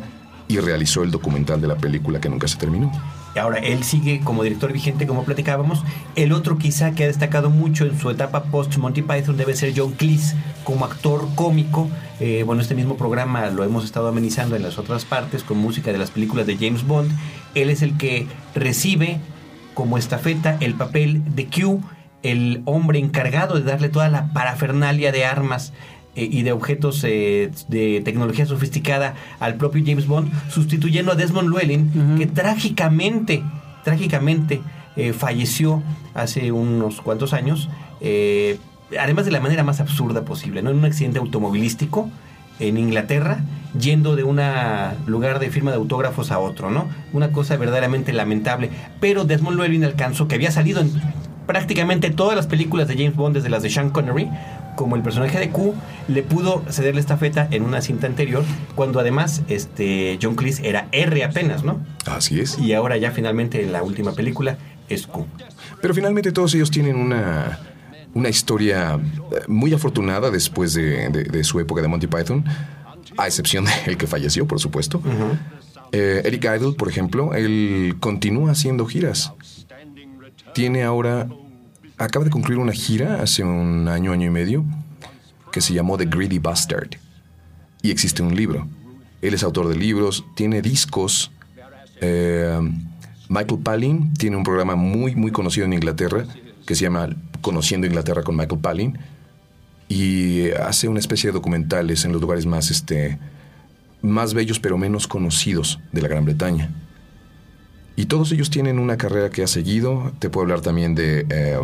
y 0.49 0.59
realizó 0.59 1.03
el 1.03 1.11
documental 1.11 1.61
de 1.61 1.69
la 1.69 1.77
película 1.77 2.23
que 2.23 2.31
nunca 2.31 2.49
se 2.49 2.57
terminó. 2.57 2.91
Ahora 3.39 3.59
él 3.59 3.85
sigue 3.85 4.21
como 4.25 4.45
director 4.45 4.73
vigente, 4.73 5.07
como 5.07 5.25
platicábamos. 5.25 5.85
El 6.17 6.33
otro 6.33 6.57
quizá 6.57 6.93
que 6.93 7.05
ha 7.05 7.07
destacado 7.07 7.51
mucho 7.51 7.85
en 7.85 8.01
su 8.01 8.09
etapa 8.09 8.45
post 8.45 8.79
Monty 8.79 9.03
Python 9.03 9.37
debe 9.37 9.55
ser 9.55 9.75
John 9.77 9.93
Cleese 9.93 10.37
como 10.65 10.87
actor 10.87 11.29
cómico. 11.35 11.87
Eh, 12.19 12.45
bueno, 12.47 12.63
este 12.63 12.75
mismo 12.75 12.97
programa 12.97 13.51
lo 13.51 13.63
hemos 13.63 13.85
estado 13.85 14.09
amenizando 14.09 14.57
en 14.57 14.63
las 14.63 14.79
otras 14.79 15.05
partes 15.05 15.43
con 15.43 15.59
música 15.59 15.93
de 15.93 15.99
las 15.99 16.11
películas 16.11 16.47
de 16.47 16.57
James 16.57 16.87
Bond. 16.87 17.11
Él 17.55 17.69
es 17.69 17.83
el 17.83 17.99
que 17.99 18.27
recibe 18.55 19.21
como 19.75 19.99
estafeta 19.99 20.57
el 20.61 20.73
papel 20.73 21.23
de 21.35 21.47
Q, 21.47 21.83
el 22.23 22.63
hombre 22.65 22.99
encargado 22.99 23.55
de 23.55 23.63
darle 23.63 23.89
toda 23.89 24.09
la 24.09 24.33
parafernalia 24.33 25.13
de 25.13 25.25
armas 25.25 25.73
eh, 26.15 26.29
y 26.31 26.43
de 26.43 26.53
objetos 26.53 27.03
eh, 27.05 27.51
de 27.69 28.03
tecnología 28.05 28.47
sofisticada 28.47 29.15
al 29.41 29.55
propio 29.55 29.83
James 29.85 30.07
Bond, 30.07 30.31
sustituyendo 30.51 31.13
a 31.13 31.15
Desmond 31.15 31.51
Llewellyn, 31.51 32.17
que 32.19 32.27
trágicamente, 32.27 33.43
trágicamente 33.85 34.61
eh, 34.95 35.15
falleció 35.15 35.83
hace 36.13 36.53
unos 36.53 37.01
cuantos 37.01 37.33
años, 37.33 37.71
eh, 38.03 38.59
además 39.01 39.25
de 39.25 39.31
la 39.31 39.41
manera 39.41 39.65
más 39.65 39.81
absurda 39.81 40.23
posible, 40.23 40.63
¿no? 40.63 40.69
En 40.69 40.77
un 40.77 40.85
accidente 40.85 41.19
automovilístico 41.19 42.11
en 42.59 42.77
Inglaterra, 42.77 43.41
yendo 43.79 44.17
de 44.17 44.25
un 44.25 44.39
lugar 45.07 45.39
de 45.39 45.51
firma 45.51 45.71
de 45.71 45.79
autógrafos 45.79 46.31
a 46.31 46.39
otro, 46.39 46.71
¿no? 46.71 46.89
Una 47.15 47.33
cosa 47.33 47.57
verdaderamente 47.57 48.13
lamentable. 48.13 48.69
Pero 49.01 49.25
Desmond 49.25 49.57
Llewellyn 49.57 49.85
alcanzó, 49.85 50.29
que 50.29 50.35
había 50.35 50.51
salido 50.51 50.83
en 50.83 50.93
prácticamente 51.47 52.11
todas 52.11 52.37
las 52.37 52.47
películas 52.47 52.89
de 52.89 52.95
James 52.97 53.15
Bond, 53.17 53.37
desde 53.37 53.49
las 53.49 53.63
de 53.63 53.71
Sean 53.71 53.91
Connery, 53.91 54.29
como 54.77 54.97
el 54.97 55.03
personaje 55.03 55.39
de 55.39 55.51
Q, 55.51 55.75
le 56.09 56.23
pudo 56.23 56.63
ceder 56.71 56.95
la 56.95 57.01
estafeta 57.01 57.47
en 57.51 57.63
una 57.63 57.83
cinta 57.83 58.07
anterior, 58.07 58.43
cuando 58.75 59.01
además 59.01 59.43
este, 59.49 60.19
John 60.23 60.35
Cleese 60.35 60.67
era 60.69 60.89
R 60.93 61.25
apenas, 61.25 61.63
¿no? 61.63 61.81
Así 62.07 62.41
es. 62.41 62.59
Y 62.59 62.73
ahora 62.73 62.97
ya 62.97 63.11
finalmente 63.11 63.63
en 63.63 63.73
la 63.73 63.83
última 63.83 64.13
película 64.13 64.57
es 64.89 65.07
Q. 65.07 65.27
Pero 65.81 65.93
finalmente 65.95 66.33
todos 66.33 66.55
ellos 66.55 66.71
tienen 66.71 66.97
una, 66.97 67.59
una 68.15 68.29
historia 68.29 68.95
eh, 69.33 69.41
muy 69.47 69.75
afortunada 69.75 70.31
después 70.31 70.73
de, 70.75 71.09
de- 71.11 71.25
de 71.25 71.45
su 71.45 71.61
época 71.61 71.83
de 71.83 71.89
Monty 71.89 72.07
Python, 72.07 72.45
a 73.19 73.27
excepción 73.27 73.67
del 73.87 73.97
que 73.99 74.07
falleció, 74.07 74.47
por 74.47 74.59
supuesto. 74.59 75.03
Eh, 75.95 76.23
Eric 76.25 76.45
Idle, 76.45 76.73
por 76.73 76.89
ejemplo, 76.89 77.35
él 77.35 77.97
continúa 78.01 78.53
haciendo 78.53 78.87
giras. 78.87 79.33
Tiene 80.55 80.83
ahora, 80.83 81.29
acaba 81.97 82.25
de 82.25 82.31
concluir 82.31 82.59
una 82.59 82.73
gira 82.73 83.23
hace 83.23 83.43
un 83.43 83.89
año, 83.89 84.13
año 84.13 84.27
y 84.27 84.31
medio, 84.31 84.65
que 85.51 85.61
se 85.61 85.73
llamó 85.75 85.97
The 85.97 86.07
Greedy 86.07 86.39
Bastard. 86.39 86.91
Y 87.83 87.91
existe 87.91 88.23
un 88.23 88.35
libro. 88.35 88.67
Él 89.23 89.35
es 89.35 89.43
autor 89.43 89.69
de 89.69 89.77
libros, 89.77 90.25
tiene 90.35 90.61
discos. 90.61 91.31
Eh, 92.01 92.59
Michael 93.29 93.61
Palin 93.63 94.13
tiene 94.15 94.37
un 94.37 94.43
programa 94.43 94.77
muy, 94.77 95.15
muy 95.15 95.31
conocido 95.31 95.65
en 95.65 95.73
Inglaterra 95.73 96.27
que 96.67 96.75
se 96.75 96.83
llama 96.83 97.09
Conociendo 97.41 97.87
Inglaterra 97.87 98.23
con 98.23 98.37
Michael 98.37 98.61
Palin. 98.61 98.99
Y 99.89 100.51
hace 100.53 100.89
una 100.89 101.01
especie 101.01 101.29
de 101.29 101.35
documentales 101.35 102.05
en 102.05 102.13
los 102.13 102.21
lugares 102.21 102.47
más, 102.47 102.71
este, 102.71 103.19
más 104.01 104.35
bellos 104.35 104.59
pero 104.59 104.79
menos 104.79 105.07
conocidos 105.07 105.81
de 105.93 106.03
la 106.03 106.09
Gran 106.09 106.25
Bretaña. 106.25 106.71
Y 107.97 108.07
todos 108.07 108.33
ellos 108.33 108.51
tienen 108.51 108.79
una 108.79 108.97
carrera 108.97 109.31
que 109.31 109.43
ha 109.43 109.47
seguido. 109.47 110.13
Te 110.19 110.31
puedo 110.31 110.45
hablar 110.45 110.61
también 110.61 110.95
de 110.95 111.27
eh, 111.29 111.59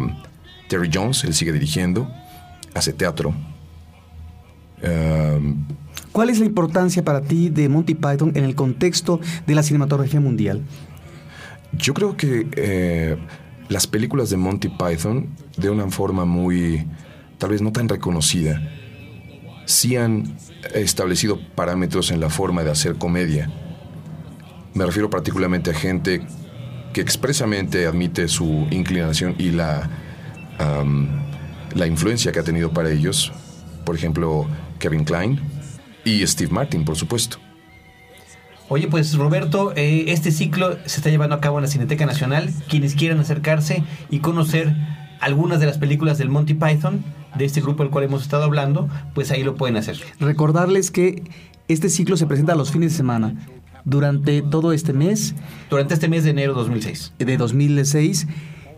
Terry 0.69 0.91
Jones, 0.93 1.25
él 1.25 1.35
sigue 1.35 1.53
dirigiendo, 1.53 2.11
hace 2.75 2.93
teatro. 2.93 3.35
Eh, 4.83 5.55
¿Cuál 6.13 6.31
es 6.31 6.39
la 6.39 6.47
importancia 6.47 7.05
para 7.05 7.23
ti 7.23 7.49
de 7.49 7.69
Monty 7.69 7.95
Python 7.95 8.33
en 8.35 8.45
el 8.45 8.55
contexto 8.55 9.21
de 9.47 9.55
la 9.55 9.63
cinematografía 9.63 10.21
mundial? 10.21 10.63
Yo 11.73 11.95
creo 11.95 12.17
que 12.17 12.49
eh, 12.57 13.17
las 13.69 13.87
películas 13.87 14.31
de 14.31 14.37
Monty 14.37 14.69
Python, 14.69 15.29
de 15.57 15.71
una 15.71 15.89
forma 15.91 16.25
muy, 16.25 16.87
tal 17.39 17.51
vez 17.51 17.63
no 17.63 17.73
tan 17.73 17.89
reconocida, 17.89 18.61
sí 19.67 19.97
han 19.97 20.37
establecido 20.75 21.39
parámetros 21.55 22.11
en 22.11 22.21
la 22.21 22.31
forma 22.31 22.65
de 22.65 22.71
hacer 22.71 22.97
comedia. 22.97 23.51
Me 24.79 24.87
refiero 24.87 25.11
particularmente 25.11 25.73
a 25.73 25.75
gente 25.75 26.23
que 26.93 27.01
expresamente 27.01 27.85
admite 27.89 28.29
su 28.29 28.69
inclinación 28.71 29.35
y 29.37 29.51
la, 29.51 29.91
la 31.75 31.87
influencia 31.89 32.31
que 32.31 32.39
ha 32.39 32.45
tenido 32.45 32.71
para 32.71 32.89
ellos. 32.89 33.33
Por 33.85 33.97
ejemplo, 33.97 34.47
Kevin 34.79 35.03
Klein 35.03 35.41
y 36.05 36.25
Steve 36.25 36.53
Martin, 36.53 36.85
por 36.85 36.95
supuesto. 36.95 37.39
Oye, 38.69 38.87
pues 38.87 39.17
Roberto, 39.17 39.73
eh, 39.75 40.05
este 40.13 40.31
ciclo 40.31 40.79
se 40.85 40.99
está 40.99 41.11
llevando 41.11 41.35
a 41.35 41.41
cabo 41.41 41.59
en 41.59 41.63
la 41.63 41.69
Cineteca 41.69 42.07
Nacional. 42.07 42.49
Quienes 42.69 42.95
quieran 42.95 43.19
acercarse 43.19 43.83
y 44.11 44.21
conocer 44.21 44.77
algunas 45.19 45.59
de 45.59 45.67
las 45.67 45.79
películas 45.79 46.19
del 46.19 46.29
Monty 46.29 46.55
Python, 46.55 47.03
de 47.37 47.45
este 47.47 47.61
grupo 47.61 47.83
del 47.83 47.91
cual 47.91 48.05
hemos 48.05 48.23
estado 48.23 48.45
hablando, 48.45 48.89
pues 49.13 49.33
ahí 49.33 49.43
lo 49.43 49.57
pueden 49.57 49.77
hacer. 49.77 49.99
Recordarles 50.21 50.93
que 50.93 51.25
este 51.67 51.89
ciclo 51.89 52.17
se 52.17 52.27
presenta 52.27 52.55
los 52.55 52.71
fines 52.71 52.93
de 52.93 52.97
semana. 52.97 53.35
Durante 53.85 54.43
todo 54.43 54.73
este 54.73 54.93
mes 54.93 55.35
Durante 55.71 55.95
este 55.95 56.09
mes 56.09 56.25
de 56.25 56.31
enero 56.31 56.55
2006. 56.55 57.13
de 57.19 57.37
2006, 57.37 58.27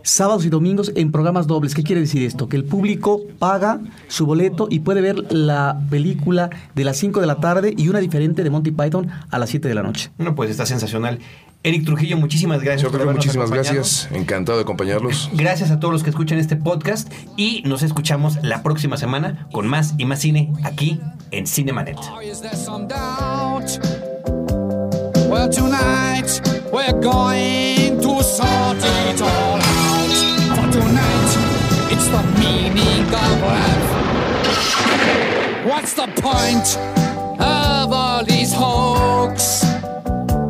sábados 0.02 0.44
y 0.44 0.48
domingos 0.48 0.92
en 0.96 1.12
programas 1.12 1.46
dobles. 1.46 1.74
¿Qué 1.74 1.82
quiere 1.82 2.00
decir 2.00 2.22
esto? 2.22 2.48
Que 2.48 2.56
el 2.56 2.64
público 2.64 3.20
paga 3.38 3.80
su 4.08 4.26
boleto 4.26 4.66
y 4.70 4.80
puede 4.80 5.00
ver 5.00 5.32
la 5.32 5.80
película 5.90 6.50
de 6.74 6.84
las 6.84 6.96
5 6.96 7.20
de 7.20 7.26
la 7.26 7.36
tarde 7.36 7.74
y 7.76 7.88
una 7.88 7.98
diferente 7.98 8.42
de 8.42 8.50
Monty 8.50 8.70
Python 8.70 9.08
a 9.30 9.38
las 9.38 9.50
7 9.50 9.68
de 9.68 9.74
la 9.74 9.82
noche. 9.82 10.10
Bueno, 10.16 10.34
pues 10.34 10.50
está 10.50 10.64
sensacional. 10.66 11.18
Eric 11.62 11.84
Trujillo, 11.84 12.16
muchísimas 12.16 12.62
gracias. 12.62 12.80
Señor 12.80 12.92
por 12.92 13.00
Trujillo, 13.00 13.16
muchísimas 13.18 13.50
gracias. 13.50 14.08
Encantado 14.12 14.56
de 14.56 14.62
acompañarlos. 14.62 15.28
Gracias 15.34 15.70
a 15.70 15.78
todos 15.78 15.92
los 15.92 16.02
que 16.02 16.08
escuchan 16.08 16.38
este 16.38 16.56
podcast 16.56 17.12
y 17.36 17.62
nos 17.66 17.82
escuchamos 17.82 18.38
la 18.42 18.62
próxima 18.62 18.96
semana 18.96 19.46
con 19.52 19.66
más 19.66 19.92
y 19.98 20.06
más 20.06 20.20
cine 20.20 20.50
aquí 20.64 20.98
en 21.30 21.46
Cinemanet. 21.46 21.98
Well, 25.30 25.48
tonight 25.48 26.40
we're 26.72 27.00
going 27.00 28.00
to 28.00 28.22
sort 28.24 28.78
it 28.78 29.22
all 29.22 29.60
out. 29.62 30.10
For 30.56 30.66
tonight, 30.72 31.32
it's 31.92 32.08
the 32.08 32.22
meaning 32.40 33.06
of 33.06 33.40
life. 33.40 33.90
What's 35.66 35.94
the 35.94 36.08
point 36.20 36.76
of 37.40 37.92
all 37.92 38.24
these 38.24 38.52
hoax? 38.52 39.62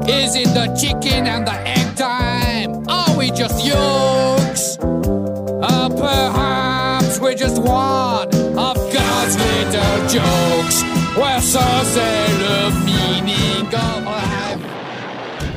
Is 0.08 0.34
it 0.34 0.48
the 0.54 0.74
chicken 0.80 1.26
and 1.26 1.46
the 1.46 1.60
egg 1.68 1.94
time? 1.94 2.88
Are 2.88 3.14
we 3.18 3.30
just 3.32 3.62
yokes? 3.62 4.78
Uh, 4.80 5.90
perhaps 5.90 7.18
we 7.18 7.24
we're 7.24 7.34
just 7.34 7.58
one 7.60 8.28
of 8.58 8.76
God's 8.94 9.36
little 9.36 10.08
jokes. 10.08 10.82
We're 11.18 11.42
so 11.42 11.60
say 11.84 12.32
the 12.38 12.70
meaning 12.86 13.66
of 13.74 14.04
life. 14.04 14.29